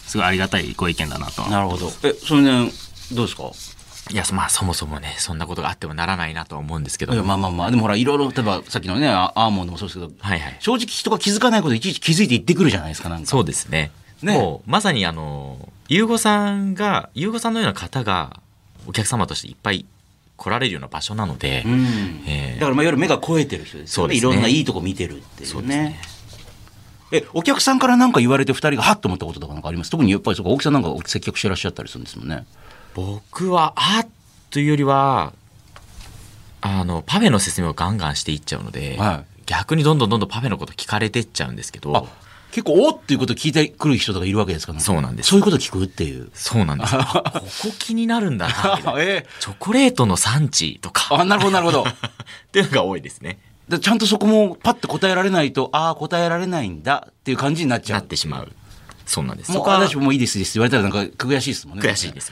[0.08, 1.92] すごいありがたいご意見だなとはなるほど。
[2.04, 2.72] え、それね、
[3.12, 3.52] どうですか？
[4.12, 10.58] いや、まあそもそもね、そんなことがあってもならないなとは思うんですけどいや、まあまあまあ、でもほら、いろいろ、例えばさっきのね、アアーモンドもそうですけど、はいはい。
[10.60, 13.26] 正直人が気づかないこといちいち気づいて言ってくるじゃないですか、なんか。
[13.26, 13.90] そうですね。
[14.22, 18.40] ねもう、まさにあの、ゆうごさんが、ゆうごさんのような方が、
[18.88, 19.86] お客様としていっぱい
[20.38, 21.86] 来られるような場所なので、うん。
[22.28, 24.14] えーだから、まあ、いわゆる目が超えてる人ですよね。
[24.14, 25.48] ねいろんないいとこ見てるっていうね。
[25.48, 26.02] そうですね
[27.12, 29.92] え、お客さんから何か言われて二人がハッと思ったこととかなんかあります？
[29.92, 32.46] 特にやっぱりそうか、大木さんなんか接客してらっしゃったりするんですもんね。
[32.96, 34.08] 僕は、あっ
[34.50, 35.34] というよりは、
[36.62, 42.04] あの、パフェの説明をガンガンしていっちゃうので、はい逆にどんどんどんどんパフェのこと聞かれてっちゃうんですけど、あ、
[42.56, 44.84] 結構、おっていうこと聞いてくる人とかいるわけですからね。
[44.86, 46.30] そうなんですそういうこと聞くっていう。
[46.34, 46.96] そうなんです。
[46.96, 48.96] あここ気になるんだな。
[48.98, 51.20] ええチョコレートの産地とか。
[51.20, 51.84] あ、なるほど、なるほど。
[51.84, 51.94] っ
[52.54, 53.40] ていうのが多いですね。
[53.68, 58.06] でちゃんとそこもパッて答えられないと、ああ、答えられないんだっていう感じになっちゃなう。
[58.06, 58.50] ってしまう。
[59.06, 59.52] そうなんです。
[59.52, 61.86] もう、そこはあ私もういいです、いいですって言われたらなんか悔しいですもんね。
[61.86, 62.32] 悔しいです。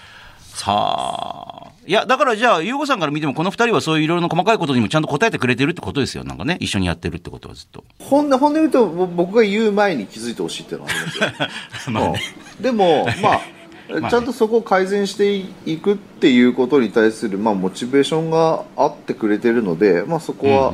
[0.62, 1.72] はあ。
[1.86, 6.24] いや、だからじゃあ、ゆうごさんから見ても、この二人はそういういろいろな細かいことにもちゃんと答えてくれてるってことですよ。
[6.24, 7.84] なんかね、一緒にやってるってことはずっと。
[8.00, 11.12] 本音本音言うとぼ僕が言う前に気づいてほしいっていうのはありま
[11.80, 12.22] すよ まあね
[12.58, 13.42] うんでもまあ
[14.10, 15.36] ちゃんとそこを改善して
[15.66, 20.74] いくっていうことに対する、まあ、モチベーションがあってくれてるので、まあ、そこは、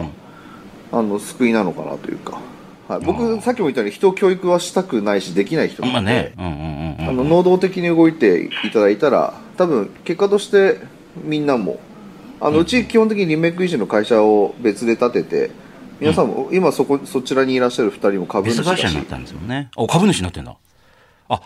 [0.91, 2.39] あの救いなのかなというか、
[2.87, 6.33] はい、僕さっきも言ったように人を教育はしたくないしできない人なので、まあね。
[6.37, 7.09] うんうんうんうん。
[7.09, 10.79] あの能動的に動いていただいたら多分結果として
[11.21, 11.81] みんなも。
[12.41, 15.51] あのうち基本的にリメイク維持の会社を別で立てて
[15.99, 18.83] 皆さんも、今そこそちらにいらっしゃる2人も株主別だし。
[18.83, 19.69] 会社になったんですよね。
[19.75, 20.55] お、株主になってんだ。
[21.27, 21.41] あ、っ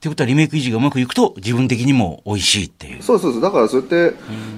[0.00, 3.02] てことはリメイク維持がうまくいくと、自分的にも美味しいっていう。
[3.02, 3.40] そうそうそう。
[3.40, 4.14] だからそうやって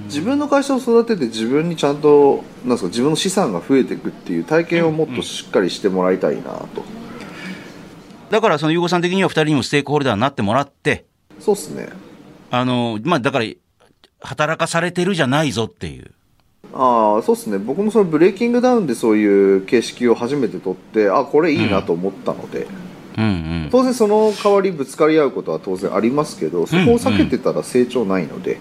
[0.06, 6.82] 自分の会社を育てて自分にちゃんとなんですか自分の資産が増えていくっていう体験をもっとしっかりしてもらいたいなと、
[8.30, 11.04] だから、そのゆうごさん的には二人にもステークホルダーになってもらって、
[11.38, 11.88] そうっすね
[12.50, 13.46] あの、まあ、だから、
[14.20, 16.12] 働かされてるじゃないぞっていう。
[16.72, 17.58] ああそうっすね。
[17.58, 19.24] 僕もそのブレイキングダウンでそうい
[19.58, 22.66] う形式を初めて取ってあこれいいなと思ったので、
[23.16, 23.24] うん。
[23.24, 23.68] うん。
[23.70, 28.58] 当然その代わりぶつかり合うことは当然ありますけどそこを避けてたら成長ないので、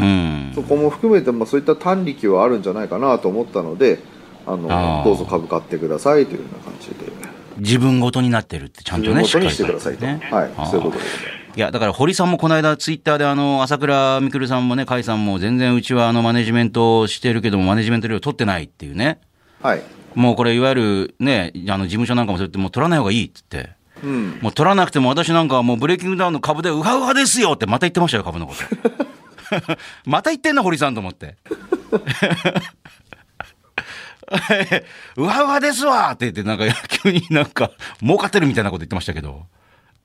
[0.00, 0.52] うん。
[0.54, 4.00] そこも含めて、まあ、そういった短力はあるんじゃないかなと思ったので
[4.46, 6.94] あのどうぞ株買ってくださいというような感じで。
[7.58, 10.20] 自分ごとになってるってちゃんとね、自分ごとにしてくださいと、ね。
[10.30, 10.50] はい。
[10.70, 19.20] そういうことでございや、だから堀さんもこの間ツイッターであの、朝倉未来さんもね、甲斐さんも全然うちはあのマネジメントをしてるけども、マネジメント料取ってないっていうね。
[19.60, 19.82] はい
[20.14, 23.70] もうこれいわゆるね、あの事務所なんかもそうやってもう取らない方がいいっつって。
[24.02, 28.62] うんもう取らなくても私なんかはもうブレイキングダウンの株でウハウハですよってまた言ってましたよ、株のこと。
[30.04, 31.36] また言ってんな、堀さんと思って。
[35.16, 39.46] ウハウハですわって言って、なんか急になんか儲かってるみたいなこと言ってましたけど。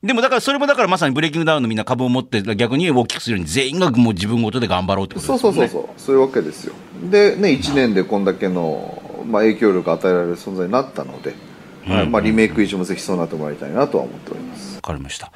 [0.08, 5.58] でもだからそれもだからまさにブレイキングダウンのみんな株を持って逆に大きくするように全員がもう自分ごとで頑張ろうってことですよね。
[5.58, 6.74] そうそうそうそういうわけですよ
[7.12, 11.36] でね1年でこんだけの、まあ、影響力を与えられる存在になったので、
[11.86, 15.32] はいまあ、リメイク維持もぜひそうなってもらいたいなとは思っておりますわかりました。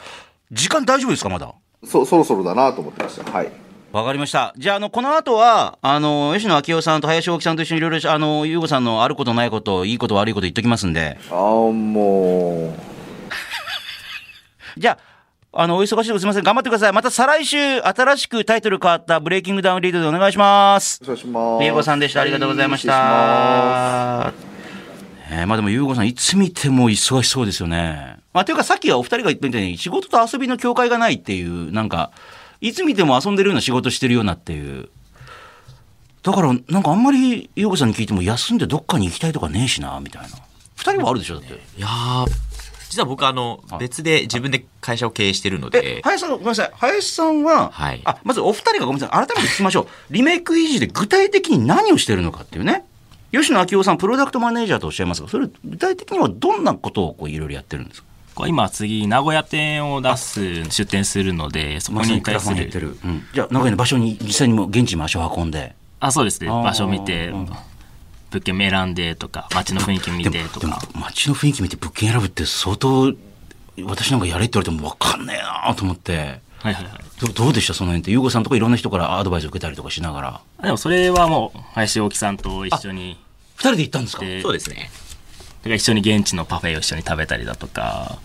[0.52, 1.54] 時間大丈夫ですかまだ？
[1.84, 3.52] そそろそろだなと思ってましたはい
[3.92, 4.54] わかりました。
[4.58, 11.20] じゃあ、あの、この後は、あの、吉野明夫さんと林大木さんと一緒にいろいろ、あの、ゆうごさんのあることないこと、いいこと悪いこと言っときますんで。
[11.30, 12.74] ああも
[14.78, 14.98] じゃ
[15.54, 16.44] あ、あの、お忙しいとこすみません。
[16.44, 16.94] 頑張ってください。
[16.94, 21.02] また再来週、新しくタイトル変わったブレイキングダウンリードでお願いします。
[21.02, 22.22] うお願いしますゆうごさんでした。
[22.22, 22.94] ありがとうございました。
[22.94, 24.34] は
[25.30, 28.18] えーまあでも、ゆうごさん、いつ見ても忙しそうですよね。
[28.34, 32.12] まあ、というか、さっきはお二人が言ったみたいに、仕事と遊びの境界がないっていう、なんか、
[32.62, 34.90] いつ見ても遊んでるような仕事してるようなっていう。
[36.24, 40.30] だから、なんかあんまり、ゆうごさんに聞いても、休んでどっかに行きたいとかねえしな、みたいな。
[40.76, 41.54] 二人はあるでしょ、だって。
[41.54, 42.26] いやー
[42.92, 46.72] 実は僕あのはい別で自分で会社を経営してるのえで、林さん、ごめんなさい。
[46.76, 49.28] 林さんは、はいあ、まずお二人がごめんなさい。
[49.28, 50.14] 改めて聞きましょう。
[50.14, 52.84] リメイク維持で具体的に何をしてるのかっていうね。
[53.32, 58.02] 吉野明夫さん、プロダクトマネージャーとおっしゃいますが、それ、具体的にはどんなことをこういろいろやってるんです
[58.36, 58.48] か？
[58.48, 62.98] 今次名古屋店を出す出店するのでそこにに対すクラファンやってるる。
[63.06, 63.24] うん。
[63.34, 65.76] じゃあ、名古屋の場所に実際にもう現地に足を運んで。
[66.04, 67.50] あそうですね場所見てうん
[68.32, 73.14] 物件選んでとか街の雰囲気見てとか街の雰囲気見て物件選ぶって相当、
[73.84, 76.40] 私なんかやれって言われても分かんねえなと思って。
[76.60, 77.76] はいはいはいどどうでした？
[77.76, 78.12] その辺って。
[78.12, 80.42] ゆうごさんとかいろんな人からアドバイスを受けたりとかしながら。
[80.64, 83.20] でもそれはもう林大木さんと一緒に
[83.58, 84.26] 二人で行ったんですか？
[84.26, 84.90] でそうですね
[85.60, 88.18] だから一緒に現地のパフェを一緒に食べたりだとか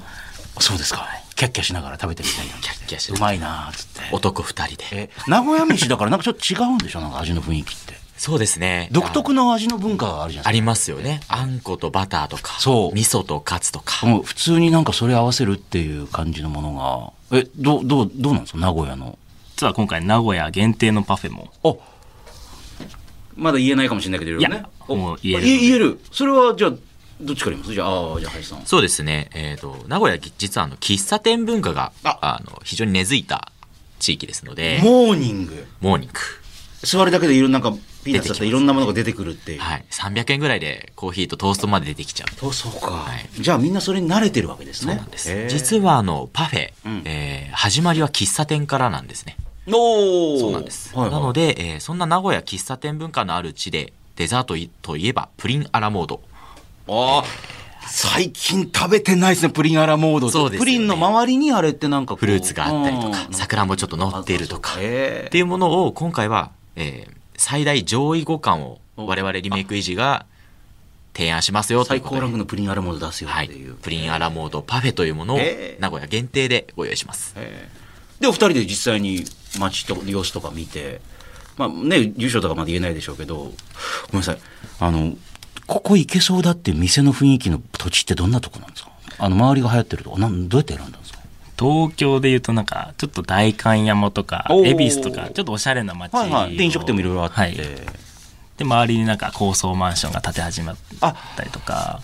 [0.60, 1.06] そうですか。
[1.34, 2.54] キャッキャしながら食べてみたいな。
[2.54, 4.14] キャッキャしうまいなーっつって。
[4.14, 7.02] 男二人でえ、名古屋飯だからなんかちょっと違うんでしょ？
[7.02, 7.94] なんか味の雰囲気って。
[8.16, 8.88] そうですね。
[8.92, 11.20] 独特の味の文化があるじゃないですありますよね。
[11.29, 12.94] あんことバターとかそう。
[12.94, 14.07] 味噌とカツとか。
[14.22, 17.38] 普通になんかそれ合わせるっていう感じのものが。
[17.38, 18.59] え、どう、どう、どうなんですか？
[18.59, 19.18] 名古屋の。
[19.57, 21.52] 実は今回名古屋限定のパフェも。
[21.62, 21.74] あ
[23.37, 24.57] まだ言えないかもしれないけど、いろいろね。
[24.57, 24.96] いや。
[24.96, 25.40] もう言える。
[25.40, 26.00] あ言える。
[26.11, 26.72] それはじゃあ、
[27.20, 27.74] どっちから言います？
[27.74, 28.64] じゃあ、じゃあ林さん。
[28.64, 29.31] そうですね。
[29.35, 32.18] えっ、と名古屋実はあの喫茶店文化があ。
[32.22, 33.52] あの非常に根付いた
[33.98, 34.81] 地域ですので。
[34.83, 35.66] モーニング。
[35.81, 36.14] モーニング。
[36.83, 39.60] 座るだけでいろんななんか、ピーナッツだったらいろんなものが出てくるっていう。
[39.60, 39.84] はい。
[39.90, 42.34] 300円ぐらいでコーヒーとトーストまで出てきちゃう。
[42.34, 43.28] そうそうか、はい。
[43.42, 44.94] じゃあみんなそれに慣れてるわけですね。
[44.94, 45.48] そうなんです。
[45.48, 47.02] 実はあのパフェ、うん。
[47.04, 49.36] えー始まりは喫茶店からなんですね。
[49.68, 50.38] おー。
[50.40, 51.12] そうなんです、はいはい。
[51.12, 56.20] なので、えーそんな名古屋喫茶店文化のある地でデザートいといえばプリンアラモード。
[56.88, 57.24] ああ、
[57.88, 60.32] 最近食べてないですね、プリンアラモードって。
[60.34, 60.72] そうですよね。
[60.72, 63.34] プリンの周りにあれってなんかフルーツがあったりとかうん。
[63.34, 64.74] 桜もちょっと乗っているとか。
[64.78, 70.27] へっていうものを今回は、えー最大上位互換を我々リメイクイージーが
[71.14, 72.18] 提案しますよということで。
[72.18, 75.38] 最高ランクのプリンアラモード出すよはいっていう。、プリンアラモードパフェというものを
[75.79, 77.35] 名古屋限定でご用意します。
[78.20, 79.25] で、お二人で実際に
[79.59, 81.01] 街と様子とか見て、
[81.57, 83.44] まあね、住所とかまで言えないでしょうけど、ご
[84.12, 84.38] めんなさい。
[84.79, 85.14] あの、
[85.66, 88.90] ここ行けそうだっていう店の雰囲気の土地ってどんなとこなんですか？
[89.18, 91.18] あの、周りが流行ってるとこ、なんどうやって選んだんですか？
[91.58, 96.56] 東京で言うとなんかちょっと代官山とか恵比寿とかちょっとおしゃれな街はいはい。
[96.56, 97.40] で、飲食店もいろいろあって。
[97.40, 97.56] はい。
[97.56, 100.76] で周りになんか高層マンションが建て始まっ
[101.36, 102.00] たりとか。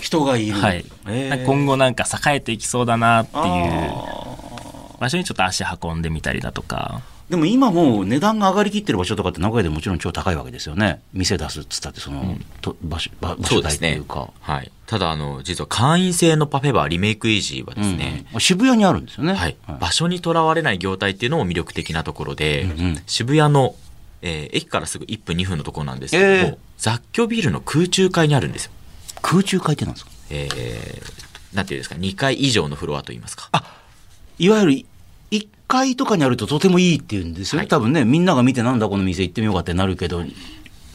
[0.00, 0.54] 人がいる。
[0.54, 1.46] はい、へー。
[1.46, 7.02] 今後なんか栄えていきそうだなっていうあ場所にちょっと足運んでみたりだとか。
[7.12, 11.00] ーでも今もう値段が上がりきってる場所とかって名古屋でもちろん超高いわけですよね。
[11.12, 14.30] 店出すっつったってその、と場所場場所代っていうか。
[14.40, 14.70] はい。
[14.86, 19.34] ただ、あの、実は会員制のパフェバーリメイクイージーはですね、うん渋谷にあるんですよね。
[19.34, 22.68] はい、場所にとらわれない業態っていうのも魅力的なところで、
[23.06, 23.74] 渋谷の、
[24.22, 28.70] えー駅からすぐ1分2分のところなんですけども、えー雑居ビルの空中階にあるんですよ。
[29.22, 30.10] 空中階ってなんですか？
[30.30, 33.50] えーなんていうんですか、2階以上のフロアといいますか。
[34.38, 34.84] いわゆる
[35.30, 37.68] 1階とかにあるととてもいいっていうんですよ、はい。
[37.68, 40.22] 多分ねみんなが見てなんだこの店行ってみようかってなるけど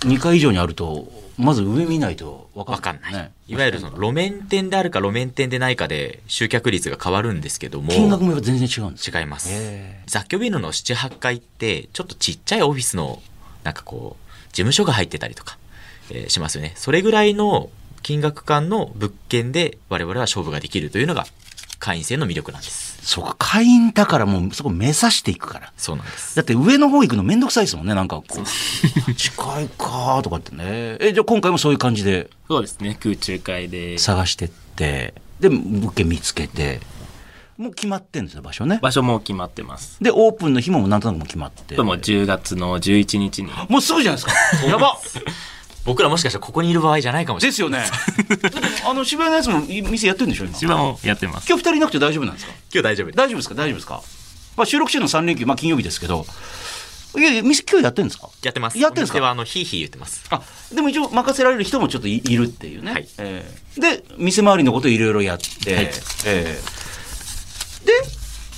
[0.01, 3.31] 2階以上にあるとまず上見ないと分かわかんない、ね。
[3.47, 7.89] いわゆるその路面店であるか路面店でないかで集客率が変わるんですけども。
[7.89, 9.19] 金額も全然違うんですよ。
[9.19, 9.49] 違います。
[9.51, 13.21] へ雑居ビルの78階ってちょっとちっちゃいオフィスの
[13.63, 15.57] なんかこう事務所が入ってたりとか、
[16.09, 16.73] えーしますよね。
[16.75, 17.69] それぐらいの
[18.03, 21.25] 金額間の物件で我々は勝負ができるというのが
[21.81, 22.99] 会員制の魅力なんです。
[23.01, 25.73] そうか会員だからもうそこ目指していくから。
[25.75, 26.35] そうなんです。
[26.35, 28.43] だって上の方行くのめんどくさいですもんねなんかこう。
[29.15, 30.97] 近いかーとかってね。
[30.99, 33.97] えじゃあ今回もそういう感じでそうですね空中階で。
[33.97, 35.15] 探してって。
[35.39, 36.79] で物件見つけて。
[37.57, 38.79] もう決まってんですよ場所ね。
[38.81, 39.97] 場所も決まってます。
[40.01, 41.81] でオープンの日もなんとなくもう決まって。
[41.81, 43.51] もう10月の11日に。
[43.69, 44.65] もうすぐじゃないですか。
[44.69, 44.99] やば
[45.85, 47.51] 僕らもしかしたらここにいる場合じゃないかもしれない。
[47.51, 47.85] ですよね。
[48.87, 50.53] あの、渋谷のやつもい店やってるんでしょ、今。
[50.55, 51.47] 一番もやってます。
[51.47, 52.51] 今日二人いなくて大丈夫なんですか？
[52.73, 53.55] 今日大丈夫大丈夫ですか？
[53.55, 54.01] 大丈夫ですか？
[54.57, 56.25] まあ、収録中の3連休、まあ、金曜日ですけど。
[57.17, 58.29] いやいや、店今日やってるんですか？
[58.43, 58.77] やってます。
[58.77, 59.19] やってるんですか？
[59.21, 60.23] はあのヒーヒー言ってます。
[60.29, 60.41] あ、
[60.73, 62.91] でも一応任せられる人もちょっといいるっていうね。
[62.93, 63.07] はい。
[63.17, 65.91] えーで、店周りのこといろいろやって、はい。
[66.25, 67.93] えーで、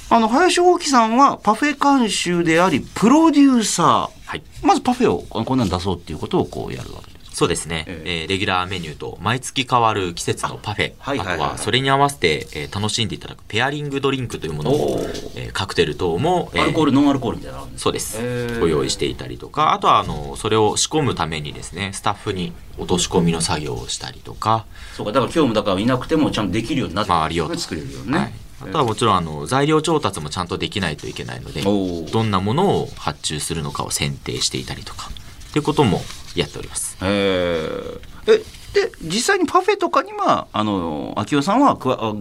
[0.09, 4.09] あの、林大樹さんはパフェ監修であり、プロデューサー。
[4.25, 4.43] はい。
[4.62, 7.12] まずパフェをこんなん出そうっていうことをこうやるわけ。
[7.34, 8.26] そうですね、ええ。
[8.26, 11.36] ーレギュラーメニューと毎月変わる季節のパフェあはいはいはい。
[11.36, 18.60] あとはそれに合わせて、えー楽しんでいただくペアリングドリンクというものおをー、えーカクテル等も、えーアルコール、ノンアルコールみたいなそうです、へー。
[18.60, 24.65] ご用意していたりとかあとはあのそれを仕込むためにですねスタッフに落とし込みの作業をしたりとか、
[24.96, 27.58] そうか、だから今日もだからいなくてもちゃんとできるようになってまあありようと。
[27.58, 28.17] 作れるよね。
[28.17, 35.12] はい、あとはもちろんあの材料調達もちゃんとできないといけないのでどんなものを発注するのかを選定していたりとか
[35.53, 36.01] っていうことも
[36.35, 36.97] やっております。
[36.99, 37.99] へー。
[38.25, 38.37] え、
[38.73, 42.13] で、実際にパフェとかには、あの、秋代さんはくわあ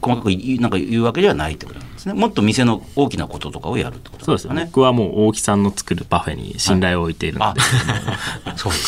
[0.00, 2.12] 細かくなんか言うわけではないってことなんですね。
[2.14, 4.66] もっと店の大きなこととかをやるってことそうですね。
[4.66, 7.60] 僕はもう大木さんの作るパフェに信頼を置いているのあで、、
[8.54, 8.78] そうか。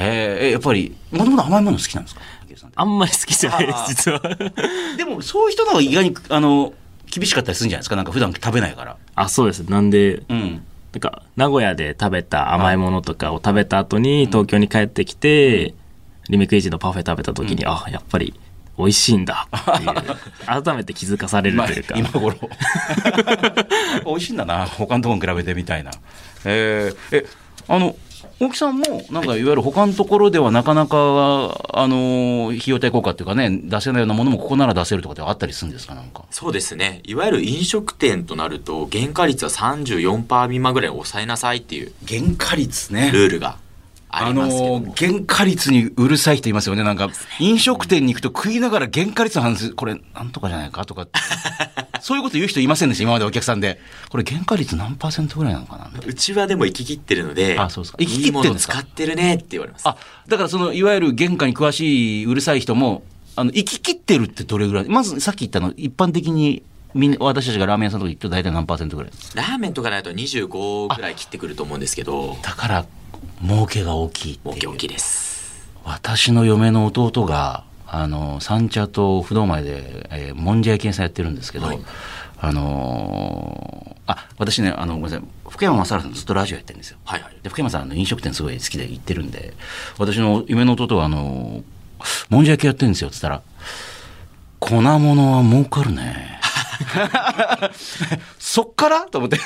[0.00, 2.20] へえ、やっぱり、もともと甘いもの好きなんですか？
[2.76, 4.20] あんまり好きじゃないです実は。
[4.96, 6.72] でも、そういう人の方が意外に、あの、
[7.10, 7.96] 厳しかったりするんじゃないですか？
[7.96, 8.96] なんか普段食べないから。
[9.16, 9.60] あそうです。
[9.68, 10.62] なんでうん。
[10.92, 15.74] なんか名古屋で食べた甘いものとかを食べた後に東京に帰ってきて、
[16.28, 18.34] リメイクエイジのパフェ食べた時に、あやっぱり
[18.76, 19.94] 美味しいんだっていう。
[20.64, 22.36] 改めて気づかされるまあというか、今頃。
[24.04, 25.92] 美味しいんだな他のところに比べてみたいな。
[26.44, 27.26] えーえ
[27.68, 27.94] あの
[28.40, 30.96] 大木さんもなんかいわゆる他のところではなかなか
[31.74, 35.94] あの費用対効果っていうかね出せないようなものもここなら出せるとかってあったりするんですか？
[35.94, 36.24] なんか。
[36.30, 37.02] そうですね。
[37.04, 43.10] いわゆる飲食店となると原価率は34%未満ぐらいに抑えなさいっていう原価率ね。
[43.12, 43.58] ルールが
[44.08, 46.82] あのも、原価率にうるさい人いますよね。
[46.82, 51.06] なんか飲食店に行くと食いながら原価率の話これなんとかじゃないかとか
[52.02, 53.80] そういうこと言う人いませんでした今までお客さんで。
[54.08, 57.98] これ原価率何パーセントぐらいなのかなうちはでも行き切ってるのであそうですか。
[58.00, 59.88] 行き切ってるんですかの使ってるねって言われます。
[59.88, 63.02] あだからそのいわゆる原価に詳しいうるさい人も
[63.36, 64.88] あの行き切ってるってどれぐらい？
[64.88, 69.12] まずさっき言ったの一般的にみんな私たちがラーメン屋さんとか行くと大体何パーセントぐらい？
[69.34, 72.36] ラーメンとかだと25ぐらい切ってくると思うんですけど。
[72.42, 72.86] だから
[73.42, 75.68] 儲けが大きい儲け大きいです。
[75.84, 81.78] 私の嫁の弟があの三茶と不動前で、えー、もんじゃ焼き屋さんやってるんですけど、はい。
[82.38, 85.22] あのーあ私ねあのごめんなさい。
[85.48, 86.98] 福山雅治さんずっとラジオやってるんですよ。
[87.04, 87.36] はいはい。
[87.42, 89.54] で福山さんあの飲食店すごい好きで行ってるんで
[89.98, 91.62] 私の夢の弟はあの
[92.28, 93.42] もんじゃ焼きやってるんですよ、つったら、
[94.58, 96.40] 粉物は儲かるね。
[98.38, 99.02] そっから？
[99.02, 99.38] と思って。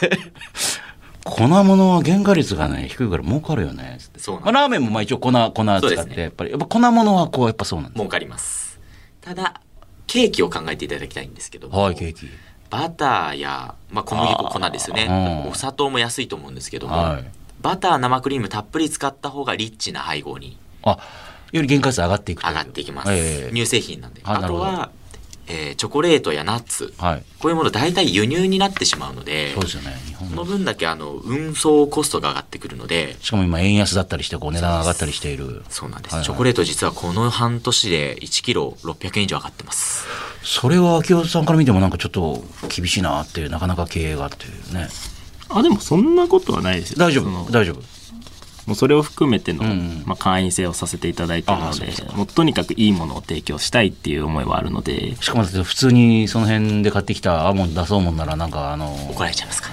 [1.25, 3.97] 粉物は原価率がね、低いから儲かるよね。
[3.99, 7.99] つってそうなんまあ、ラーメンもまあ一応粉、粉使って、ねやっぱり、やっぱ粉物はこう、やっぱそうなんです。
[7.99, 8.79] 儲かります。
[9.23, 9.61] ただ、
[10.07, 12.29] ケーキを考えていただきたいんですけども、はい、ケーキ。
[12.69, 15.07] バターや、まあ、小麦粉、粉ですよね
[15.45, 15.51] うん。
[15.51, 17.25] お砂糖も安いと思うんですけども、はい。
[17.61, 20.99] バター、生クリームたっぷり使った方がリッチな配合にあ、
[21.53, 23.13] より原価率上がっていく上がっていきます。
[23.13, 24.21] ええ乳製品なんで。
[24.25, 24.91] あとは、
[25.47, 27.23] えーチョコレートやナッツ、はい。
[27.39, 29.97] こういうもの大体輸入になってしまうので、そうですよね。
[30.07, 30.51] 日本そのの。
[30.51, 35.63] 分だけあの運送コストが上がってくるので、しかも今円安だったりして、こう値段上がったりしている。
[35.69, 36.13] そうなんです。
[36.13, 40.07] はいはいチョコレート実はこの半年で1キロ600円以上上がってます。
[40.43, 44.89] それは秋夫さんから見てもなんかちょっと厳しいなっていう、なかなか経営がっていうね。
[45.49, 46.99] あ、でもそんなことはないですよ。
[46.99, 47.94] 大丈夫大丈夫
[48.67, 50.03] もうそれを含めての、うん。
[50.07, 55.17] まあ、会員制をさせていただいてるのでもうとにかくいいものを提供したいっていう思いはあるので。
[55.21, 59.71] しかも普通にその辺で買ってきたアーモンド出そうもんならなんかあの怒られちゃいますか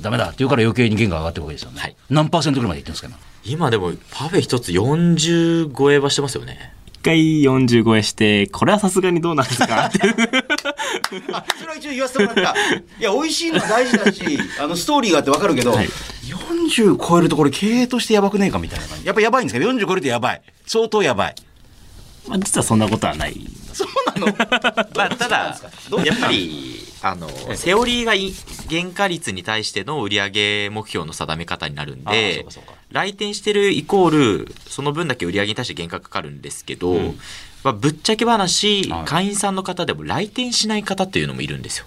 [0.00, 1.96] ダメだって言うから余計に原価が上がってるわけですよね、はい。
[2.10, 6.72] 何パーセントぐらいまでいってるんですかね今でもパフェ一つ40超えはしてますよね。
[6.86, 9.98] 一回40超えしてこれはさすがにどうなんですかって
[11.32, 12.54] あそれは一応言わせてもらった。
[12.54, 14.22] いや美味しいのは大事だし
[14.58, 15.88] あのストーリーがあってわかるけど、はい
[16.68, 19.06] 40超えるとこれ経営としてやばくねえかみたいな感じ。
[19.06, 20.42] やっぱやばいんですか？40超えるとやばい。
[20.66, 21.34] 相当やばい。
[22.28, 23.34] まあ実はそんなことはない。
[23.72, 24.32] そうなの？
[24.96, 25.60] まあ、ただ、
[26.04, 28.32] やっぱり、あの、セオリーがい
[28.70, 32.46] 原価率に対しての売上目標の定め方になるんで
[32.90, 37.14] 来店してるイコール、その分だけ売上に対して原価かかるんですけど、
[37.62, 41.86] まあ、ぶっちゃけ話はい、会員さんの方でも来店しない方っていうのもいるんですよ。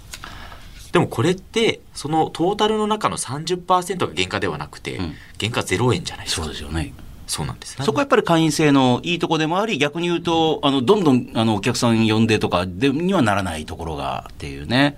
[0.98, 6.45] でもこれって、そのトータルの中の30%が原価ではなくて、ん原価0円じゃないですか。
[6.45, 6.91] そうですよね
[7.28, 7.76] そうなんです。
[7.76, 14.98] そこはやっぱり会員制のいいとこでもあり、逆に言うと、あの、どんどん、あの、お客さん呼んでとかでにはならないところがっていうね。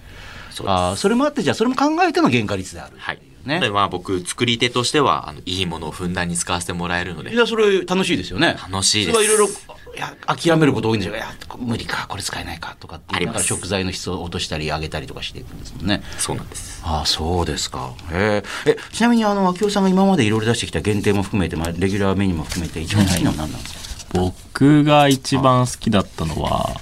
[0.51, 2.93] そあーそれもあって、じゃあ、それも考えての原価率である。
[2.97, 3.19] はい。
[3.43, 8.55] ねでまあ僕、作り手としては、あの、いいものをふんだんに使わせてもらえるのでい、や、それ楽しいですよね。
[8.71, 9.53] 楽しいですそれはいろいろ、
[9.95, 11.15] いや、諦めること多いんですよ。
[11.15, 11.27] いや、
[11.57, 13.15] 無理か、これ使えないかとかって。
[13.15, 16.03] ありますだから食材の質を落としたり上げたりとかしていくんですもんね。
[16.17, 16.81] そうなんです。
[16.85, 17.93] ああ、そうですか。
[18.11, 18.71] へえ。
[18.71, 26.79] え、ちなみに、あの、秋夫さんが今までいろいろ出してきた限定も含めて、まあ、レギュラーメニューも含めて、一番好きなのは何なんですか、僕が一番好きだったのは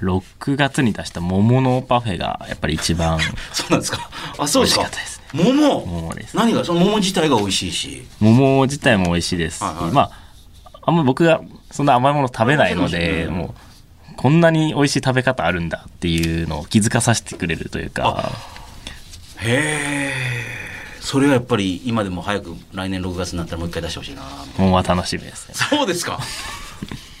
[0.00, 3.18] 6月に出した桃のパフェがやっぱり一番
[3.52, 4.10] そうなんですか。
[4.38, 4.82] あ、そうですか。
[4.82, 5.86] 美味しかったです桃？
[5.86, 6.64] 桃です何が？
[6.64, 8.06] その桃自体が美味しいし。
[8.20, 10.10] 桃自体も美味しいですし、はいはいまあ
[10.82, 13.54] あんま僕がそんな甘いもの食べないので、うんもう
[14.16, 18.32] こんなに美味しい食べ方あるんだっていうのを気づかさせてくれるというか
[19.36, 20.12] へえ。
[21.00, 24.22] それはやっぱり今でも早く来年6月になったらもう一回出してほしいな。
[24.58, 26.18] 桃は楽しみですねそうですか。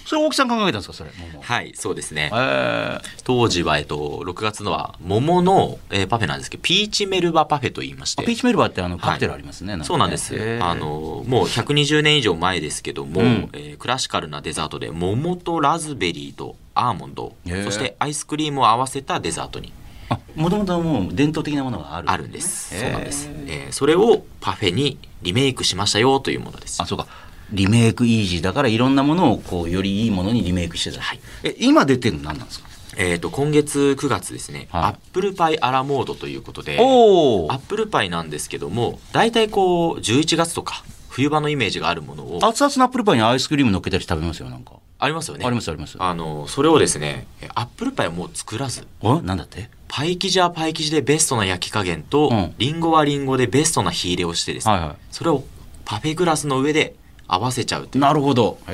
[0.08, 1.10] それ大木さん考えたんですかそれ。
[1.18, 1.42] 桃。
[1.42, 2.30] はい、そうですね。
[2.32, 8.22] え当時は、えっと、6月のは、桃の、えーパフェなんですけど、ピーチメルバパフェと言いまして。
[8.22, 9.74] ー、ピーチメルバーってあのカクテルありますね。
[9.74, 10.34] かねそうなんです。
[10.62, 17.34] あの、もう120年以上前ですけども、うんえークラシカルなデザートで、桃とラズベリーとアーモンド、
[17.64, 19.74] そしてアイスクリームを合わせたデザートに
[20.08, 22.10] あ、もともともう伝統的なものがある。
[22.10, 22.80] あるんです。
[22.80, 23.28] そうなんです。
[23.46, 26.86] えーそれをパフェにリメイクしましたよというものですあ、。
[26.86, 27.06] そうか。
[27.52, 31.00] リメイクイージーだからいろんなものをこうよりいいものにリメイクしてた。
[31.00, 32.68] はいえ、今出てるの何なんですか？
[33.00, 44.72] えっ、と、今月9月ですね、はいアップルパイアラモードということで、おアップルパイなんですけども、大体こう、11月とか、冬場のイメージがあるものを、熱々のアップルパイにアイスクリーム乗っけたり食べますよ、なんか。
[44.98, 45.46] ありますよね。
[45.46, 45.96] ありますあります。
[46.00, 49.70] あの、それをですね、アップルパイをもう作らず、おなんだって？
[49.86, 55.44] パイ生地はパイ生地でベストな焼き加減と、うんリンゴはリンゴでベストな火入れをしてですね、はいはそれを
[55.84, 56.96] パフェグラスの上で
[57.28, 58.58] 合わせちゃうというなるほど。
[58.68, 58.72] へ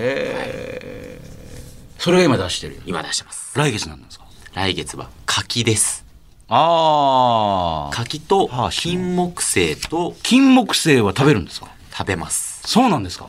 [0.82, 1.20] え。
[1.98, 2.80] それが今出してる。
[2.86, 3.58] 今出してます。
[3.58, 4.24] 来月なんですか？
[4.54, 6.04] 来月は柿です。
[6.48, 7.94] ああ。
[7.94, 11.68] 柿とはあ金木犀と金木犀は食べるんですか？
[11.90, 12.62] 食べます。
[12.66, 13.28] そうなんですか、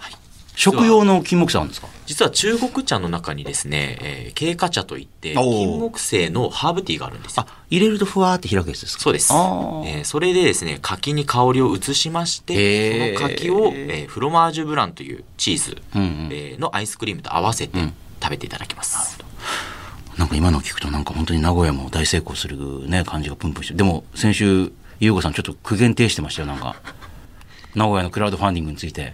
[0.56, 1.88] 食用の金木犀あるんですか？
[2.06, 7.46] 実は中国茶の中にですね、えー、経過茶といって、金木犀のハーブティーがあるんですよ。
[7.48, 9.04] あ、入れるとふわーって開くやつですか？
[9.04, 9.34] そうです。
[9.34, 17.94] えーそれでですね、柿に香りを移しまして、その柿を、えーフロマージュブランというチーズ、うんうんえーのアイスクリームと合わせてうん
[18.24, 19.20] 食べていただきます。
[20.18, 23.74] なんか今の聞くとなんか本当に名古屋も大成功するね、感じがプンプンして。
[23.74, 26.78] でも先週、優子さんちょっと苦言呈してましたよ、なんか。
[27.76, 29.14] 名古屋のクラウドファンディングについて。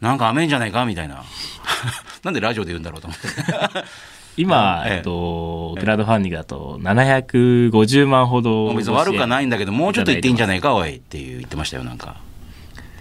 [0.00, 1.24] なんか甘いんじゃないかみたいな。
[2.22, 3.26] なんでラジオで言うんだろうと思って。
[4.36, 12.16] 今、えええっと、クラウドファンディングだと750万ほど別に悪くはないんだけど、もうちょっと言っていいんじゃいないか、おいっていう言ってましたよ、なんか。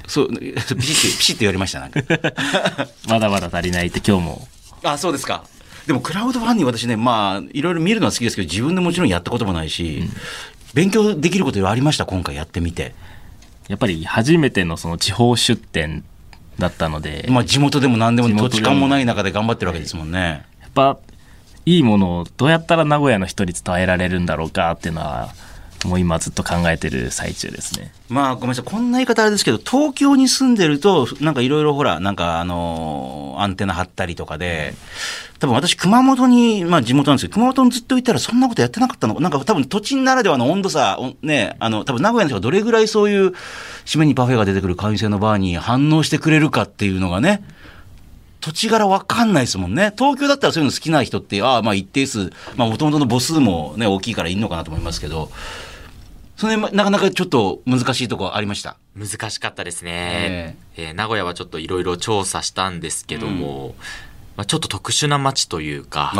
[0.07, 1.99] そう、 ピシッて、ピシッて言われました、なんか。
[3.09, 4.47] まだまだ足りないって今日も
[4.83, 5.43] あ、そうですか。
[5.87, 10.03] でもクラウドファンディング私ね、まあ、いろいろ見るのは好きですけど、自分でもちろんやったこともないし、
[10.73, 12.95] 勉強できることありました、今回やってみて。
[13.67, 16.03] やっぱり初めてのその地方出店
[16.59, 20.45] だったので、まあ、地元でも何でも土地勘もない中で頑張ってるわけですもんね。
[20.61, 20.97] やっぱ
[21.65, 25.33] いいものをどうやったら名古屋の人に伝えられるんだろうかっていうのは
[25.85, 27.91] もう今ずっと考えてる最中ですね。
[28.09, 34.73] まあごめんなさい、こんな言い方あれですけど、東京に住んでると、なんかいろいろほら、なんかあのーアンテナ張ったりとかで、
[35.39, 43.33] 多分私、熊本に、まあ地元なんですけど、熊本にずっといたらそんなことやってなかったのなんか多分土地ならではの温度差、おね、あの、多分名古屋の人がどれぐらいそういう、
[43.85, 47.43] 締めにパフェが出てくる会員制のバーに反応してくれるかっていうのがね、
[48.39, 49.91] 土地柄わかんないですもんね。
[49.97, 55.31] 東京だったらそういうの好きな人って、ああ、まあ一定数、まあもともとの母数もね、大きいからいいのかなと思いますけど、
[56.37, 58.75] それなかなかちょっと難しいところありました？
[58.93, 60.57] 難しかったですね。
[60.75, 63.73] えー名古屋はちょっといろいろ調査したんですけども、
[64.35, 66.13] まあ、ちょっと特殊な街というか、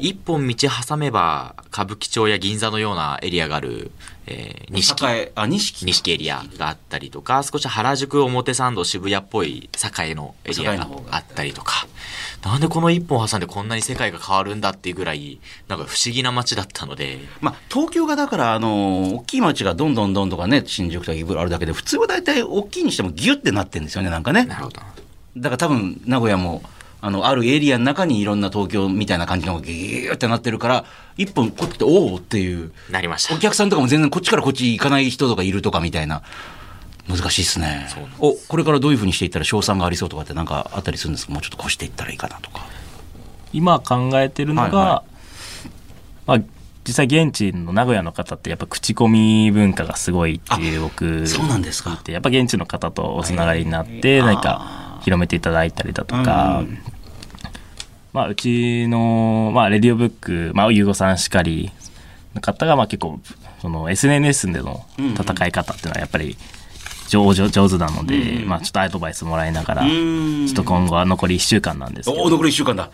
[0.00, 0.54] 一本道
[0.88, 3.92] 挟めば歌舞伎町や銀座のようなエリアがある、
[4.26, 5.86] えー、錦栄あ、錦。
[5.86, 11.86] 錦エリアがあったりとか、少し原宿表参道渋谷っぽい栄のエリアがあったりとか、
[12.44, 24.44] なんでこの一本挟んでこんなに世界が変わるんだっていうぐらい、なんか不思議な街だったので、まあ、東京がだから、あの、大きい街がどんどんどんとかね、新宿とかいろいろあるだけで、普通は大体大きいにしてもギュッてなってるんですよね、なんかね。
[24.44, 24.80] なるほど。
[25.36, 26.62] だから多分、名古屋も、
[27.00, 30.84] あの、あるエリアの中にいろんな東京みたいな感じのがギューってなってるから、
[31.16, 33.38] 一本こっちって、おおっていう、なりましたお。
[33.38, 36.22] 客さんとかも全然こっちからこっち行かない人とかいるとかみたいな。
[37.08, 38.12] 難しいですねそうなん。
[38.20, 41.32] お、これからどういうふうにしていったら賞賛がありそうとかってなんかあったりするんですか？
[41.32, 42.66] もうちょっと越していったらいいかなとか。
[43.52, 45.04] 今考えてるのが、はいは
[46.26, 46.40] まあ、
[46.86, 56.78] 実際現地の名古屋の方ってやっぱ口コミ文化がすごいっていう僕そうなんですかやっぱ現地の方とおつながりになってはい何か広めていただいたりだとか、うん。
[58.12, 61.70] まあ、うちの、まあ、レディオブック、まあ、ゆうごさんしかり
[62.34, 63.20] の方がまあ結構
[63.60, 66.36] その SNS での戦い方っていうのはやっぱり
[67.08, 70.46] 上手上手なので、まあ、ちょっとアドバイスもらいながら、ん。
[70.46, 72.22] ちょっと今後は残り1週間なんですけど。
[72.22, 72.90] おお、残り1週間だ。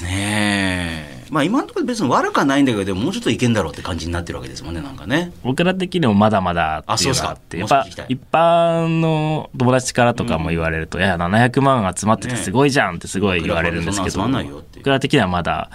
[0.00, 1.24] すね。
[1.30, 5.32] まあ今のところ別に悪くはないんだけど、でももうちょっといけんだろうって感じになってるわけですもんね、なんかね。
[5.42, 15.70] 僕ら的にもまだまだっていうのがあってやっぱ一般の友達からとかも言われると「いや700万集まっててすごいじゃん」ってすごい言われるんですけどそんな集まんないよっていう僕ら的にはまだ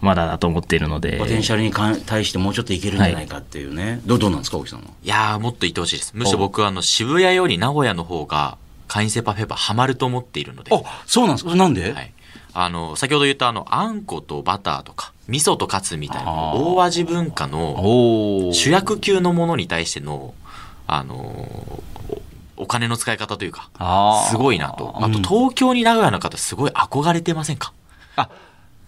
[0.00, 4.00] まだだと思っているのでポテンシャルにかん対してもうちょっといけるんじゃないかっていうね。
[4.04, 4.86] どうどうなんですか、大木さんは？
[5.02, 6.12] いやー、もっといてほしいです。
[6.14, 10.70] むしろ僕はあの渋谷より名古屋の方が会員制パフェバーハマると思っているので。
[10.74, 11.54] あ、そうなんですか。
[11.54, 12.12] なんで、はい。
[12.54, 18.50] あの、先ほど言ったあの、あんことバターとか、味噌とカツみたいな大味文化の。
[18.54, 20.34] 主役級のものに対しての、
[20.86, 21.82] あのー
[22.56, 23.68] おお金の使い方というか、
[24.30, 24.94] すごいなと。
[24.96, 27.72] あとうん東京に名古屋の方すごい憧れてませんか？
[28.14, 28.28] あ、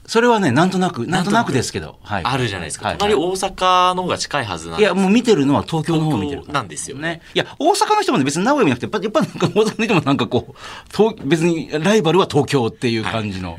[0.06, 1.98] それはね、なんとなく、なんとなくですけど。
[2.02, 2.24] はい。
[2.24, 2.88] あるじゃないですか。
[2.88, 7.22] はい隣大阪の方が近いはずなんでいや、もう見てるのは東京の方を見てるなんですよねね。
[7.34, 10.54] いや、大阪の人もね、別に名古屋見なくて、やっぱやっぱなんか大阪の人もなんかこう、
[10.94, 13.58] 東別にライバルは東京っていう感じの。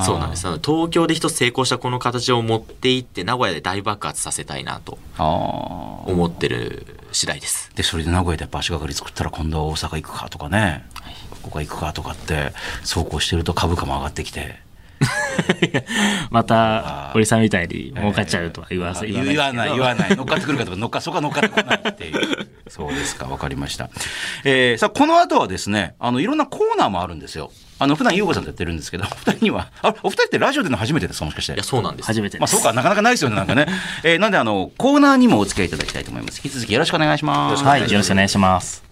[0.00, 0.46] そうなんです。
[0.64, 4.98] 東京で一つ成功したこの形を持っていって、名古屋で大爆発させたいなと。
[5.18, 7.70] 思ってる次第です。
[7.74, 10.86] で、それで名古屋でやっぱ足がかり作ったら今度は大阪行くかとかね、
[11.42, 14.60] ここ行くかとかって、走行してると株価も上がってきて。
[16.30, 20.16] また堀さんみたいに儲かっちゃうとは言わせ、言わない、言わない。
[20.16, 22.48] 乗っかってくるかとか、乗っか、そこは乗っかってこないっていう。
[22.68, 23.90] そうですか、わかりました。
[24.44, 27.50] えー、さあ、この後はですね、あの、いろんなコーナーもあるんですよ。
[27.78, 31.64] あの、普段、ゆうごさんとやってるんですけど、お二人には、あ、お二人ってラジオでの初めてですかもしかしていや、。
[31.64, 32.06] そうなんです。
[32.06, 33.66] 初めてですまあ、そうか、なかなかないですよね、なんかね。
[34.04, 36.40] えー、なんで、あの、コーナーにもお付き合いいただきたいと思います。
[36.42, 37.64] 引き続きよろしくお願いします。
[37.64, 38.91] はいよろしくお願いします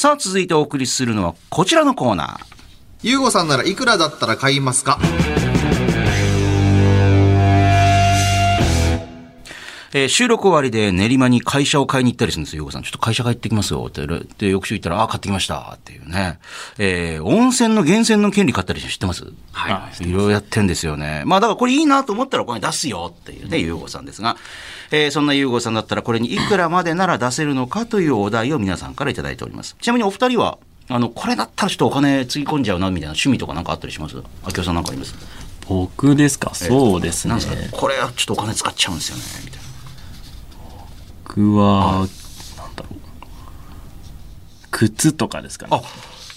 [0.00, 2.46] さあ、続いてお送りするのはこちらのコーナー。
[3.02, 4.98] ゆうごさんならいくらだったら買いますか？
[9.92, 12.82] えー収録終わりで練馬に会社を買いに行ったりするんですよ、ゆうごさん。
[12.82, 14.06] ちょっと会社帰ってきますよ、って。
[14.38, 16.38] で、翌週行ったら、あ、買ってきました、っていうね。
[16.78, 19.30] えー温泉の源泉の権利買ったり知ってます？
[19.52, 20.08] はい。
[20.08, 21.24] いろいろやってんですよね。
[21.26, 24.38] まあ、だからこれいいなと思ったらこれ出すよっていうね、ゆうごさんですが。
[24.92, 29.76] えーそんなゆうごさんだったらこれにいくらまでなら出せるのかというお題を皆さんからいただいております。
[29.80, 35.14] ちなみにお二人は、あの、これだったらちょっとお金つぎ込んじゃうなみたいな趣味とかなんかあったりします明夫さんなんかあります？
[35.68, 36.52] 僕ですか？
[36.54, 37.30] そうですね。
[37.30, 37.76] なんですか？
[37.76, 39.68] これはちょっとお金使っちゃうんですよね、みたいな。
[41.24, 42.08] 僕は
[42.58, 42.94] なんだろう。
[44.72, 45.76] 靴とかですかね。
[45.76, 45.82] あ、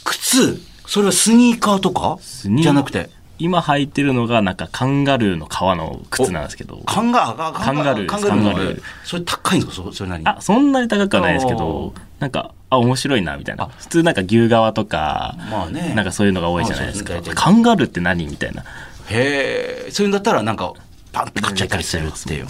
[0.03, 0.61] 靴？
[0.85, 2.19] それはスニーカーとか？
[2.21, 3.09] じゃなくて。
[3.43, 6.77] 今履いてるのがなんかカンガルーの革の靴なんですけど。
[6.85, 8.41] カンガー、カンガルーカンガルー。
[8.41, 8.81] のカンガルー。
[9.03, 9.83] それ高いんですか？
[9.87, 10.29] そそれなりに。
[10.29, 13.67] あそんなに高くはないですけどなんかあ面白いなみたいな。
[13.67, 15.93] 普通なんか牛革とかまあね。
[15.93, 17.13] なんかそういうのが多いじゃないですか。
[17.13, 17.41] まあそうですね。
[17.43, 18.63] カンガルーって何みたいな。
[19.09, 20.73] へえ、そういうんだったらなんか、
[21.11, 22.45] パンって買っちゃったりするっていう。
[22.45, 22.49] へ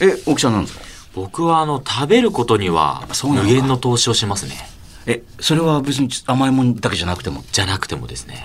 [0.00, 0.84] え、え、大木さんなんですか？
[1.14, 4.54] 僕はあの食べることには無限の投資をしますね。
[5.06, 8.44] え、それは別に甘いもんだけじゃなくても、じゃなくてもですね。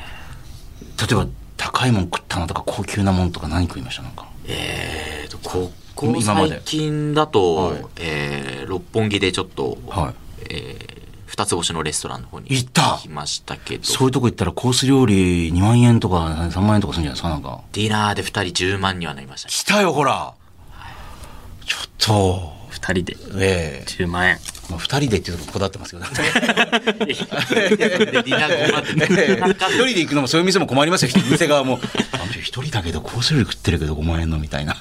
[0.98, 1.28] 例えば
[1.64, 4.02] 高いもん食ったのとか高級なもんとか何食いました？
[4.04, 4.28] なんか。
[4.48, 7.86] えーとここ最近だと、はい。
[7.98, 10.14] えー六本木でちょっと、はい。
[10.50, 12.82] えー二つ星のレストランの方に行った？
[12.96, 13.84] 行きましたけど。
[13.86, 16.16] そういうとこ行ったらコース料理2万円とか
[16.52, 17.30] 3万円とかするんじゃないですか？
[17.30, 17.62] なんか。
[17.72, 19.52] ディナーで二人10万にはなりましたね。
[19.54, 20.34] 来たよ、ほら。
[21.66, 22.54] ちょっと。
[22.72, 23.16] 2人で。
[23.46, 23.86] ええ。
[23.88, 24.38] 10万円
[24.72, 26.06] まあ、2人でっていうとここだわってますけど。
[26.06, 27.26] 一
[29.70, 31.80] 人で行くのもそういう店も困りますよ、店側も。
[32.42, 34.76] 一人だけど、コース料理食ってるけど5万円のみたいな。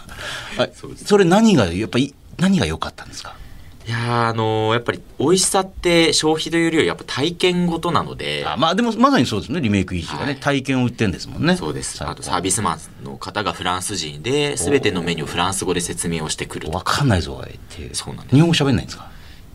[0.57, 0.72] はい
[1.05, 3.34] それ何が、やっぱり、何が良かったんですか
[3.86, 11.57] いやあのーやっぱり美味しさって消費というよりはやっぱ体験ごとなのであまあでもまさにそうですね、リメイクイージーがね、はい体験を売ってんですもんね。
[11.57, 17.95] そうですあとサービスマンの方がフランス人で全てのメニューをフランス語で説明をしてくるとわかんないぞ、おいって。
[17.95, 19.11] そうなんです日本語喋んないんですか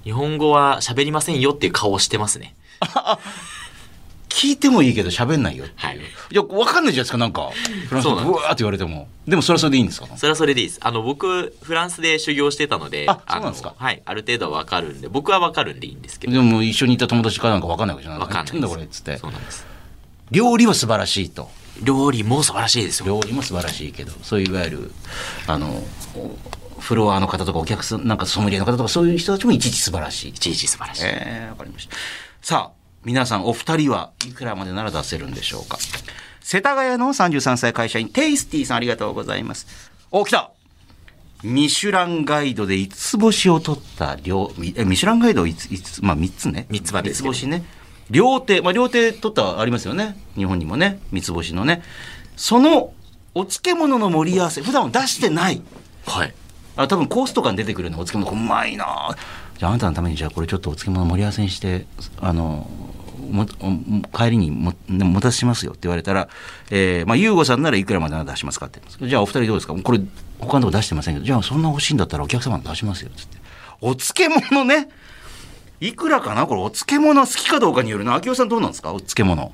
[0.06, 2.56] 日本語は喋りませんよっていう顔をしてますね。
[4.30, 5.80] 聞いてもいいけど喋んないよっていう。
[5.80, 5.97] はい。
[5.97, 6.01] い
[6.36, 7.51] や、わかんないじゃないですか、なんか。
[7.88, 8.26] フランスです。
[8.26, 9.08] ブワーって言われても。
[9.26, 10.08] でもそれはそれでいいんですか？
[10.18, 10.80] それはそれでいいです。
[10.84, 13.70] あの僕フランスで修行してたのであそうなんですか？
[13.70, 16.34] のはいある程度は分かるんで僕は分かるんでいいんですけど。
[16.34, 18.43] でも一緒にいた友達からなんかわかんないわけじゃない分か。
[18.43, 19.18] んないんだこれっつって。
[19.18, 19.66] そうなんです。
[20.32, 21.49] 料理は素晴らしいと。
[21.82, 23.06] 料理も素晴らしいですよ。
[23.08, 24.91] 料理も素晴らしいけどそういういわゆる
[25.47, 25.82] あの
[26.16, 26.38] お
[26.86, 30.29] フロアの方とかお客さんなんかソムリエの方とかそういう人たちもいちいち素晴らしい。
[30.29, 31.95] いちいち素晴らしい、えー、わかりました。
[32.43, 35.79] さあ皆さんお二人はいくらまでなら出せるんでしょうか。
[36.41, 39.91] 世田谷の33歳会社員テイスティさんありがとうございます。
[40.11, 40.51] お来た。
[41.43, 46.67] ミシュランガイドで5つ星を取った料ミシュランガイド 5, つまあ3つね。
[46.69, 47.33] 三つまでですけど。
[47.33, 47.65] 三つ星ね。
[48.11, 50.19] 料亭まあ料亭取ったありますよね。
[50.36, 50.99] 日本にもね。
[51.11, 51.81] 三つ星のね。
[52.38, 52.93] その
[53.33, 55.63] お漬物の盛り合わせ普段は出してない。
[56.05, 56.33] はい
[56.76, 58.32] あ多分コースとかに出てくるのお漬物。
[58.32, 59.15] うまいな。
[59.57, 61.86] じゃああなたのためにじゃあこれちょっとお漬物盛り合わせにして
[62.19, 62.69] あの
[63.32, 66.28] もお帰りにも持たせしますよって言われたら、
[66.69, 69.76] えーまあ、優吾さんならいくらまで出しますかってじゃあお二人どうですか？
[69.76, 69.99] これ
[70.39, 73.38] 他のとこ出してませんけどじゃあそんな欲しいんだったらお客様に出しますよっつって。
[73.82, 74.89] お漬物ね。
[75.82, 76.47] いくらかな？
[76.47, 78.15] これお漬物好きかどうかによるな。
[78.15, 78.93] 秋夫さんどうなんですか？
[78.93, 79.51] お漬物。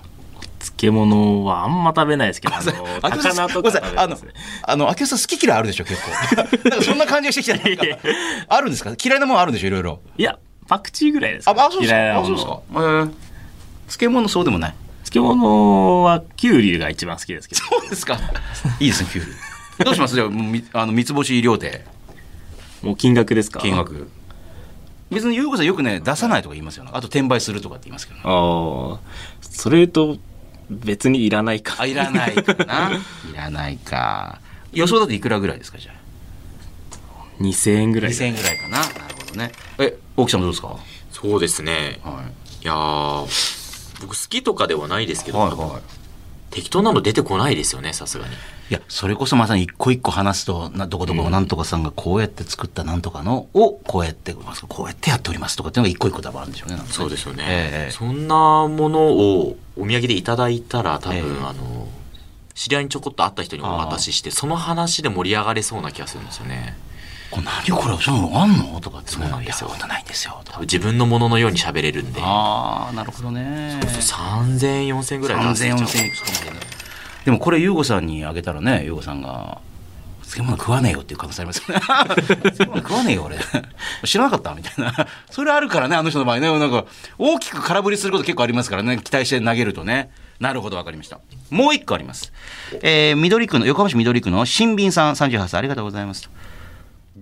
[0.61, 4.33] 漬物はあんま食べないですけどあのとか食べますね
[4.63, 6.01] あの秋夫さん好き嫌いあるでしょ結
[6.69, 7.97] 構 そんな感じがしてきたな
[8.47, 8.93] あるんですか？
[9.03, 10.37] 嫌いなもんあるんでしょいろいろいや
[10.67, 11.97] パクチーぐらいですあ、かあ、そうですか。
[11.97, 12.61] あ、嫌いなものそうですか。
[12.75, 13.11] えー
[13.87, 14.73] 漬物そうでもない。
[15.03, 18.17] 漬物はキュウリが一番好きですけどそうですか。
[18.79, 19.25] いいですね、キュウ
[19.79, 19.83] リ。
[19.85, 20.15] どうします？
[20.15, 20.27] じゃあ、
[20.81, 21.83] あの三つ星料亭
[22.81, 23.59] もう金額ですか？
[23.59, 24.09] 金額。
[25.09, 26.91] 別に優子さんよくね出さないとか言いますよね。
[26.93, 28.23] あと転売するとかって言いますけど、ね。
[28.25, 28.99] ああ
[29.41, 30.17] それと
[30.71, 32.91] 別にいらないかあ、いらないかな。
[33.31, 34.39] いらないか。
[34.71, 35.91] 予想だといくらぐらいですかじゃ
[37.41, 38.01] 2000円ぐあ。
[38.03, 38.79] らい2000円ぐらいかな。
[38.79, 39.51] なるほどね。
[39.79, 40.67] え、大木さんどうですか？
[40.67, 40.79] は
[41.11, 41.99] そうですね
[42.61, 42.63] い。
[42.63, 45.81] いやー僕好きとかではないですけど、はいはい。
[46.51, 56.75] 適当なの出てこないですよねさすがにいや、それこそまさに一個一個話すと、などこどこのなんとかさんがこうやって作ったなんとかのを、こうやって、こうやってやっておりますとかっていうのが一個一個多分あるんでしょうね。
[56.77, 58.35] ねそうですよね、ええそんな
[58.67, 61.23] ものをお土産でいただいたら多分、ええ。
[61.43, 61.87] あの
[62.53, 66.77] 知り合いにちょこっと会った人にお渡ししてその話で盛り上がれそうな気がするんですよね。
[67.31, 68.79] これ何これそういうのあんの？
[68.81, 69.69] とかって、ね、そうなんですよ。
[69.87, 70.41] ないんですよ。
[70.45, 72.19] 多分自分のもののように喋れるんで。
[72.21, 73.79] ああなるほどね。
[73.81, 75.77] 3000円4000円ぐらい出せちゃう。
[75.77, 76.59] 3000 4000円いくかもしれない
[77.25, 79.59] でもこれ優吾さんにあげたらね優吾さんが
[80.31, 81.81] 漬物食わねえよっていう可能性ありますよね。
[81.81, 83.37] 漬 物食わねえよ俺。
[84.05, 85.07] 知らなかったみたいな。
[85.29, 86.59] それあるからねあの人の場合ね。
[86.59, 86.85] なんか
[87.17, 88.97] 大きく空振りすること結構ありますからね。
[89.03, 90.09] 期待して投げるとね。
[90.39, 91.19] なるほどわかりました。
[91.49, 92.31] もう一個あります。
[92.81, 95.59] えー、緑区の横浜市緑区の新民さん38歳。
[95.59, 96.29] ありがとうございます。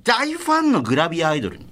[0.03, 1.65] 大ファンのグラビアアイドルに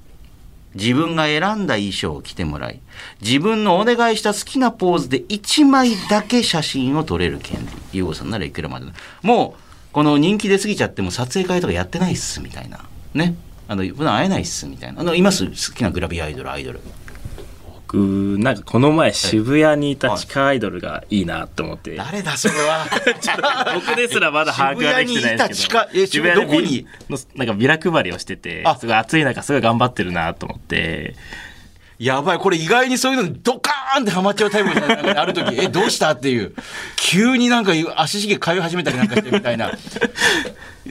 [0.74, 2.80] 自分が選んだ衣装を着てもらい
[3.22, 7.72] 自分のお願いした好きなポーズで1枚だけ写真を撮れる権利。
[8.00, 8.88] 優吾さんならいくらまで
[9.22, 12.80] もうこの人気出過ぎちゃっても撮影会とかやってないっすみたいな。
[13.14, 13.36] ね。
[13.68, 15.02] あの普段会えないっすみたいな。
[15.02, 15.46] あのいます？
[15.46, 16.80] 好きなグラビアアイドルアイドル。
[17.88, 22.86] 僕なんかこの前渋谷にいた地下アイドルがいいなと思って、 誰だそれは。
[23.76, 25.80] 僕ですらまだ把握ができてないですけど。
[25.80, 25.90] 渋谷にいた地下？
[25.94, 26.86] え渋谷でどこに？
[27.36, 28.76] なんかビラ配りをしててあ。
[28.76, 31.16] すごい暑い中すごい頑張ってるなと思って
[32.00, 35.18] やばい、これ意外にそういうのにドカーンってハマっちゃうタイプじゃない？
[35.18, 36.12] ある時、え、どうした？
[36.12, 36.54] っていう。
[36.96, 39.72] 急になんか足しげ通い始めたりなんかしてみたいな。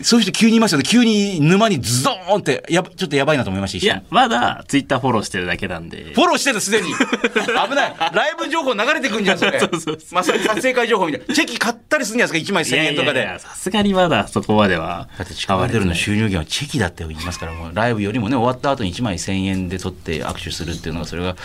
[0.03, 0.85] そういう人急にいますよね。
[0.85, 4.03] 急に沼にズドーンって、やばちょっとやばいなと思いました、いや。
[4.11, 6.89] まだツイッターフォローしてるだけなんでフォローしてるすでに。
[6.95, 7.95] 危ない。
[8.13, 9.59] ライブ情報流れてくんじゃん、それ。
[9.61, 11.35] そうそうそうまあ、それ撮影会情報みたいな。
[11.35, 13.39] チェキ買ったりするんじゃないですか、1枚1000円とかで。
[13.39, 21.37] さすがにまだそこまではだって地下アイドルの収入源はチェキだって言いますから、もうライブよりもね、終わった後に1枚1000円で取って握手するっていうのが、それが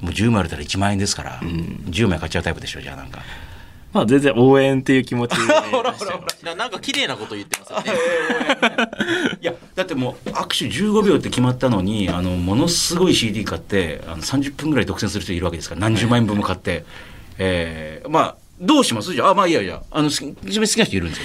[0.00, 3.20] もう10枚売れたら1万円ですから、10枚買っちゃうタイプでしょ、じゃあなんか。
[3.92, 5.36] まあ全然応援っていう気持ちで
[5.70, 6.50] ほらほらほら。
[6.50, 7.92] ななんか綺麗なこと言ってますよね。
[9.40, 16.84] いや、だってもう握手15秒って決まったのに、あの、ものすごい CD 買って、あの30分ぐらい独占する人いるわけですから、何十万円分も買って。
[17.38, 19.14] えー、まあ、どうします？
[19.14, 21.20] じゃあ、あまあいいやいや、あの、好き自分好きな人いるんです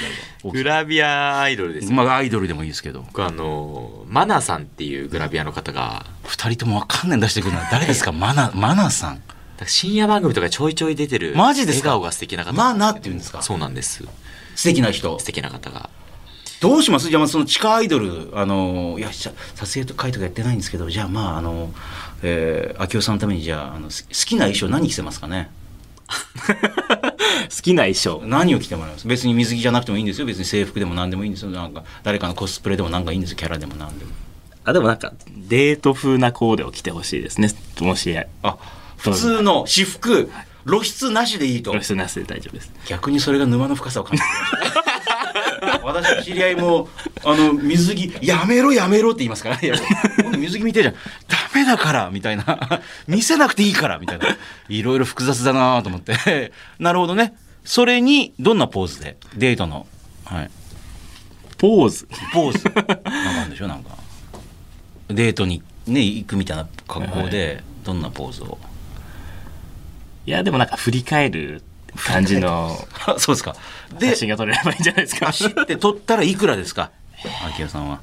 [0.46, 1.92] よ、グラビアアイドルです。
[1.92, 3.02] まあ、アイドルでもいいですけど。
[3.02, 8.12] 僕あの、マナさんっていうグラビアの方が、二人ともわかんない出してくるのは誰ですか？
[8.12, 9.22] マナ、マナさん。
[9.68, 11.34] 深夜番組とかちょいちょい出てる。
[11.36, 11.90] マジですか？
[11.90, 12.54] 笑顔が素敵な方。
[12.54, 13.42] マナって言うんですか？
[13.42, 14.04] そうなんです。
[14.56, 15.18] 素敵な人。
[15.20, 15.26] 素。
[15.26, 15.90] 敵な方が。
[16.62, 17.10] どうします？
[17.10, 19.36] じゃあ、まあその地下アイドル、あの、いや、撮
[19.74, 21.74] 影と会とかやってないんですけど、じゃあ、まあ、あの、
[22.22, 25.50] えー、秋夫さんのために、じゃあ、あの、す好きな衣装何着せますかね？
[26.08, 28.22] 好きな衣装。
[28.26, 29.08] 何を着てもらいます？
[29.08, 30.26] 別に水着じゃなくてもいいんですよ。
[30.28, 31.52] 別に制服でも何でもいいんですよ。
[31.52, 33.38] なんか誰かのコスプレでも何かいいんですよ。
[33.38, 34.12] キャラでも何でも。
[34.66, 35.12] あでもなんか
[35.50, 37.50] デート風なコーデを着てほしいですね。
[37.82, 38.58] もしあ
[39.12, 40.32] 普通の私服
[40.66, 41.72] 露出なしでいいと。
[41.72, 42.72] 露出なしで大丈夫です。
[42.88, 44.30] 逆にそれが沼の深さを感じて
[45.84, 46.88] 私の知り合いも
[47.26, 49.76] あの水着やめろやめろって言いますからいや
[50.22, 50.96] 今度水着見てるじゃん。
[51.28, 52.82] ダメだからみたいな。
[53.08, 54.26] 見せなくていいからみたいな。
[54.70, 56.54] いろいろ複雑だなと思って。
[56.80, 57.36] なるほどね。
[57.66, 59.18] それにどんなポーズで？
[59.36, 59.86] デートの。
[60.26, 60.52] はい。
[61.58, 62.08] ポーズ？
[62.34, 62.66] ポーズ。
[63.04, 63.68] なんでしょ？
[63.68, 63.98] なんか。
[65.10, 68.58] デートにね行くみたいな格好でどんなポーズを？
[68.62, 68.73] い
[70.32, 71.62] やでもなんか振り返る
[71.96, 73.56] 感じのあ そうですか。
[74.00, 75.28] で写真が撮れればいいんじゃないですか。
[75.28, 76.92] 走って撮ったらいくらですか？
[77.50, 78.00] 秋代さんは。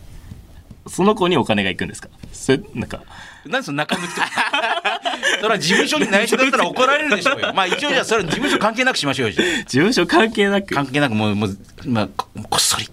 [0.88, 2.08] その子にお金が行くんですか？
[2.32, 3.02] それなんか。
[3.46, 4.28] 何その中抜きとか。
[5.40, 7.52] それは事務所に内緒だったら怒られるでしょうよ。
[7.56, 9.46] まあ一応じゃあそれは事務所関係なくしましょうよじゃあ。
[9.58, 10.74] 事務所関係なく。
[10.74, 12.92] 関係なくもうもう、まあ、ここっそりって。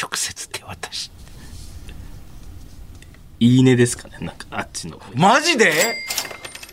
[0.00, 1.10] 直接手渡し
[3.38, 5.72] いいねですかねなんかあっちのマジで？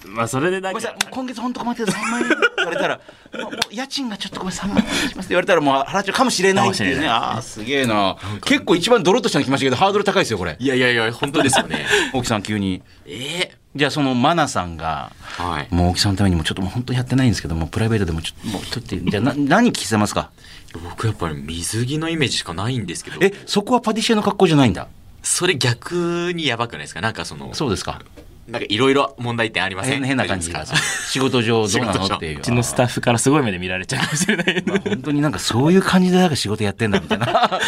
[0.07, 3.01] まあそれでだけごめんなさい、もう今月本当困ってて3万円って言われたら、も
[3.39, 7.07] うもう家賃がちょっとごめん、3万円しますって言われたら、もう払っちゃうかもしれないっていうね。
[7.07, 8.17] ああ、すげえな。
[8.45, 10.57] 結構一番ドロッとしたの来ましたけど、ハードル高いですよ、これ。
[10.59, 11.85] いやいやいや、本当ですよね。
[12.13, 12.81] 大木さん、急に。
[13.05, 15.67] えじゃあ、そのマナさんが、えはい。
[15.73, 20.31] もう大木さんのためにもちょっともう本当にやってないんですけども、プライベートでもちょっと、もうちょっと、 じゃあな、何着せますか？
[20.73, 23.17] 僕やっぱり水着のイメージしかないんですけど。
[23.21, 24.87] え、そこはパティシエの格好じゃないんだ。
[25.23, 27.01] それ逆にやばくないですか？
[27.01, 28.01] なんかその、そうですか。
[28.47, 29.99] なんかいろいろ問題点ありません？
[29.99, 32.39] 変変な感じが仕事上どうなのっていう。
[32.39, 37.25] うちのスタッフからすごい目で見られちゃうかもしれないまあ本当になんかそういう感じでなんか仕事やってんだみたいな。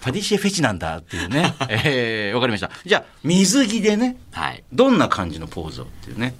[0.00, 1.54] パティシエフェチなんだっていうね。
[1.70, 2.70] えー、わかりました。
[2.84, 4.62] じゃあ、水着でね、はい。
[4.72, 6.34] どんな感じのポーズをっていうね。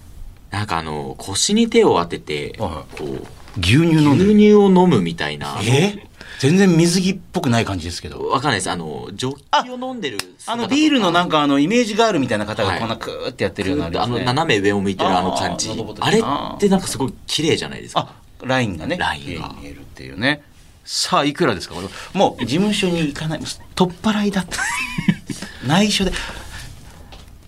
[0.51, 3.27] なんかあの、腰に手を当てて、はこう、
[3.61, 3.97] 牛乳。
[3.97, 5.59] 牛乳を飲むみたいな。
[5.63, 6.06] え？
[6.39, 8.29] 全然水着っぽくない感じですけど。
[8.29, 8.71] わかんないです。
[8.71, 10.19] あの、ジョッキを飲んでる。
[10.47, 14.19] あのビールのなんかあのイメージガールみたいな方がはいこんなクーってやってるようなありまあの。
[14.19, 15.71] 斜め上を向いてるあの感じ
[16.01, 18.01] あれってなんかすごい綺麗じゃないですか。
[18.43, 18.97] あ、ラインがね。
[18.97, 20.43] ラインが見えるっていうね。
[20.85, 21.75] さあ、いくらですか？
[21.75, 23.41] これもう事務所に行かない。
[23.75, 24.59] 取っ払いだった。
[25.67, 26.13] 内緒で。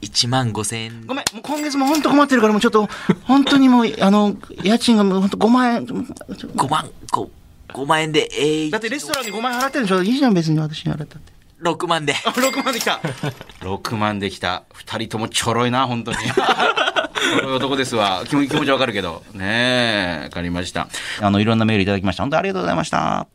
[0.01, 1.07] 1万5千円。
[1.07, 2.89] ごめん、もう今月も本当困ってるから、もうちょっと、
[3.25, 5.87] 本当にもう、あの、家賃がもう本当5万円。
[5.87, 7.29] 5万、5、
[7.75, 10.03] 5万円で、えー、だってレストランに5万円払ってるんでしょ？
[10.03, 11.33] いいじゃん、別に私に払ったって。
[11.63, 12.15] 6万で。
[12.25, 13.01] あ、6万できた。
[13.63, 14.63] 6万できた。
[14.73, 16.17] 二人ともちょろいな、本当に。
[16.19, 18.23] ちょろい男ですわ。
[18.29, 19.23] 気持気持ちわかるけど。
[19.35, 20.89] ねえ、わかりました。
[21.21, 22.23] あの、いろんなメールいただきました。
[22.23, 23.27] 本当ありがとうございました。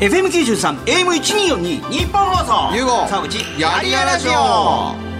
[0.00, 2.76] FM93、AM1242、日本放送。
[2.76, 5.13] ゆうご沢口、やりやラジオ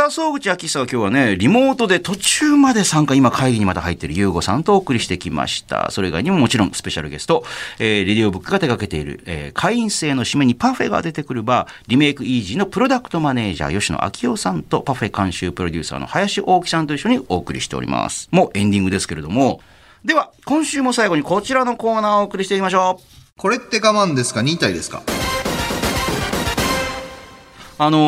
[0.00, 5.90] さあ、総口秋久は今日はね、リモートで途中まで参加、今会議にまた入ってるゆうごさんとお送りしてきました。
[5.90, 7.44] それ以外にももちろんスペシャルゲスト、
[7.78, 18.30] えー、レディオブックが手掛けている、えー、会員制の締めにパフェが出てくるバー、リメイクイージーのプロダクトマネージャー、吉野昭夫さんとパフェ監修プロデューサーの林大木さんと一緒にお送りしております。
[18.30, 19.60] もうエンディングですけれども、
[20.02, 23.04] では、今週も最後にこちらのコーナーをお送りしていきましょう。
[23.36, 24.40] これって我慢ですか？
[24.40, 25.02] 忍耐ですか？
[27.82, 27.98] あの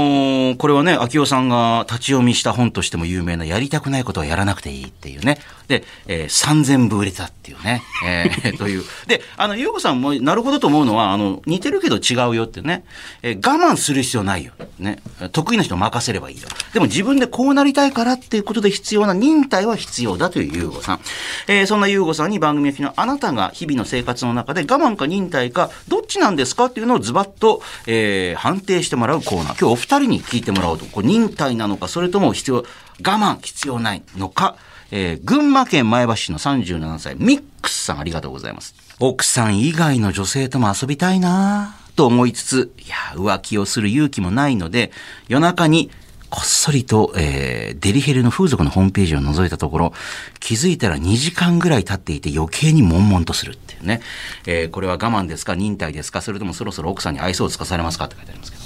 [0.53, 5.39] ーこれはね、秋代さんが立ち読みした本としても有名な、やりたくないことはやらなくていいっていうね。
[5.73, 7.83] で、えー3000部売れたっていうね。
[8.05, 8.85] えー という。
[9.07, 12.85] で、あの、ゆうこさんもなるほどと思うのは、あの、似てるけど違うよってね。
[13.23, 14.53] えー我慢する必要ないよ。
[14.79, 14.99] ね。
[15.33, 16.49] 得意な人任せればいいよ。
[16.75, 21.01] でも自分でこうなりたいからっていうことで必要な忍耐は必要だというゆうごさん。
[21.49, 29.59] えーそんなゆうごさんに番組は昨日、あなたが日々の生活の中で我慢か忍耐か、どっちなんですかっていうのをズバッと、えー判定してもらうコーナー。
[29.59, 30.85] 今日お二人に聞いてもらおうと。
[30.87, 32.65] これ忍耐なのか、それとも必要、我
[33.01, 34.57] 慢必要ないのか。
[34.95, 38.75] えー群馬県前橋市の37歳、ミックスさんありがとうございます。
[39.01, 44.93] 奥さん以外の女性とも遊びたいなと思いつつ、いや、浮気をする勇気もないので、
[45.29, 45.91] 夜中に
[46.29, 49.93] こっそりと、えーデリヘルの風俗のホームページを覗いたところ、
[50.41, 54.03] 気づいたら2時間ぐらい経っていて余計に悶々とするっていうね。
[54.47, 55.55] えーこれは我慢ですか？
[55.55, 56.21] 忍耐ですか？
[56.21, 58.05] それともそろそろ奥さんに愛想をつかされますか？
[58.05, 58.62] って書いてありますけど。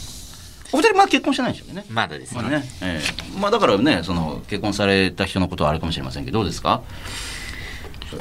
[0.72, 1.84] お二人まだ結婚してないんですよね。
[1.88, 2.42] まだですね。
[2.42, 3.00] まあね、え
[3.36, 6.82] えまあだからね、その結婚された人のことはあるかもしれませんけど、どうですか？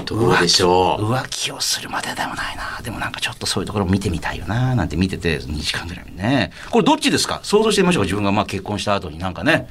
[0.06, 1.12] どうでしょう。
[1.12, 2.82] 浮気をするまででもないな。
[2.84, 4.76] でもなんかちょっとそういうところ見てみたいよな。
[4.76, 6.52] なんて見てて2時間ぐらいね。
[6.72, 7.40] これどっちですか？
[7.44, 8.06] 想像してみましょうか。
[8.06, 9.68] 自分がまあ結婚した後になんかね、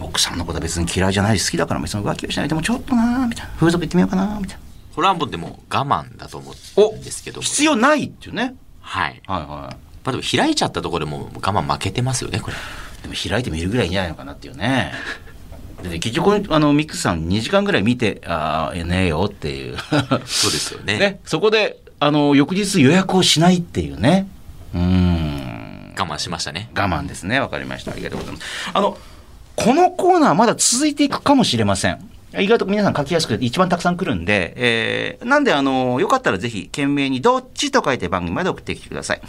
[0.00, 3.52] 奥さんのことは別に嫌いじゃないし好きだから別に浮気をしないでもちょっとなみたいな。
[3.54, 4.62] 風俗行ってみようかなみたいな。
[4.94, 7.40] これはもうでも我慢だと思うんですけど。
[7.42, 8.56] 必要ないっていうね。
[8.80, 9.20] はい。
[9.26, 9.87] はいはい。
[10.04, 12.56] まあでも開いちゃったところでもう我慢負けてますよね、これ。
[13.02, 14.92] でも開いてみるぐらいいいんじゃないのかなっていうね。
[15.82, 19.76] で結局、あの、ミックスさん2時間ぐらい見て、ああ、ええねえよっていう。
[20.26, 20.98] そうですよね。
[20.98, 24.26] ね、そこで、あの、翌日予約をしないっていうね。
[24.74, 25.94] うーん。
[25.96, 26.70] 我慢しましたね。
[26.74, 27.38] 我慢ですね。
[27.38, 27.92] わかりました。
[27.92, 28.46] ありがとうございます。
[28.72, 28.98] あの、
[29.56, 32.08] このコーナーまだ続いていくかもしれません。
[32.36, 39.20] 意外と皆さん書きやすくて一番たくさん来るんで、えー、なんであの、よかったらぜひ懸命にどっちと書いて番組まで送ってきてください。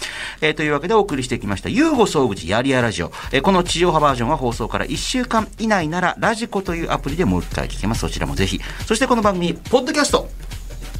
[0.41, 3.11] えー、というわけでお送りしてきました、ユーゴ総口やりやラジオ。
[3.31, 8.01] えー、この地上波バージョンは放送から1週間以内なら、ラジコというアプリでもう一回聞けます。
[8.01, 8.59] そちらもぜひ。
[8.85, 10.48] そしてこの番組、ポッドキャスト。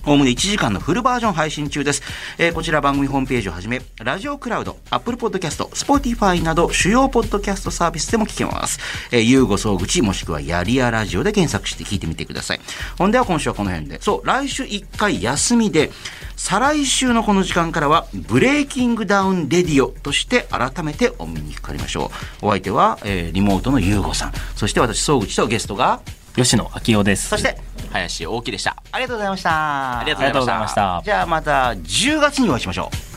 [0.09, 2.01] おおむね1時間のフルバージョン配信中です。
[2.39, 8.79] えーこちら番組ホームページをはじめ、ラジオクラウド、アップルポッドキャスト、スポティファイなど主要ポッドキャストサービスでも聞けます。
[9.11, 12.61] えー、ゆうご総口もしくはやりやラジオで検索して聞いてみてください。
[12.97, 14.01] ほんでは今週はこの辺で。
[14.01, 15.91] そう、来週1回休みで、
[16.35, 22.09] 再来週のこの時間からは、ブレイキングダウンレディオとして改めてお目にかかりましょ
[22.41, 22.47] う。
[22.47, 24.33] お相手は、えーリモートのゆうごさん。
[24.55, 26.01] そして私、総口とゲストが、
[26.43, 27.27] 吉野昭夫です。
[27.27, 27.57] そして、
[27.91, 28.81] 林大きでした。
[28.91, 29.99] ありがとうございました。
[29.99, 31.01] ありがありがとうございました。
[31.03, 33.08] じゃあまた10月にお会いしましょう。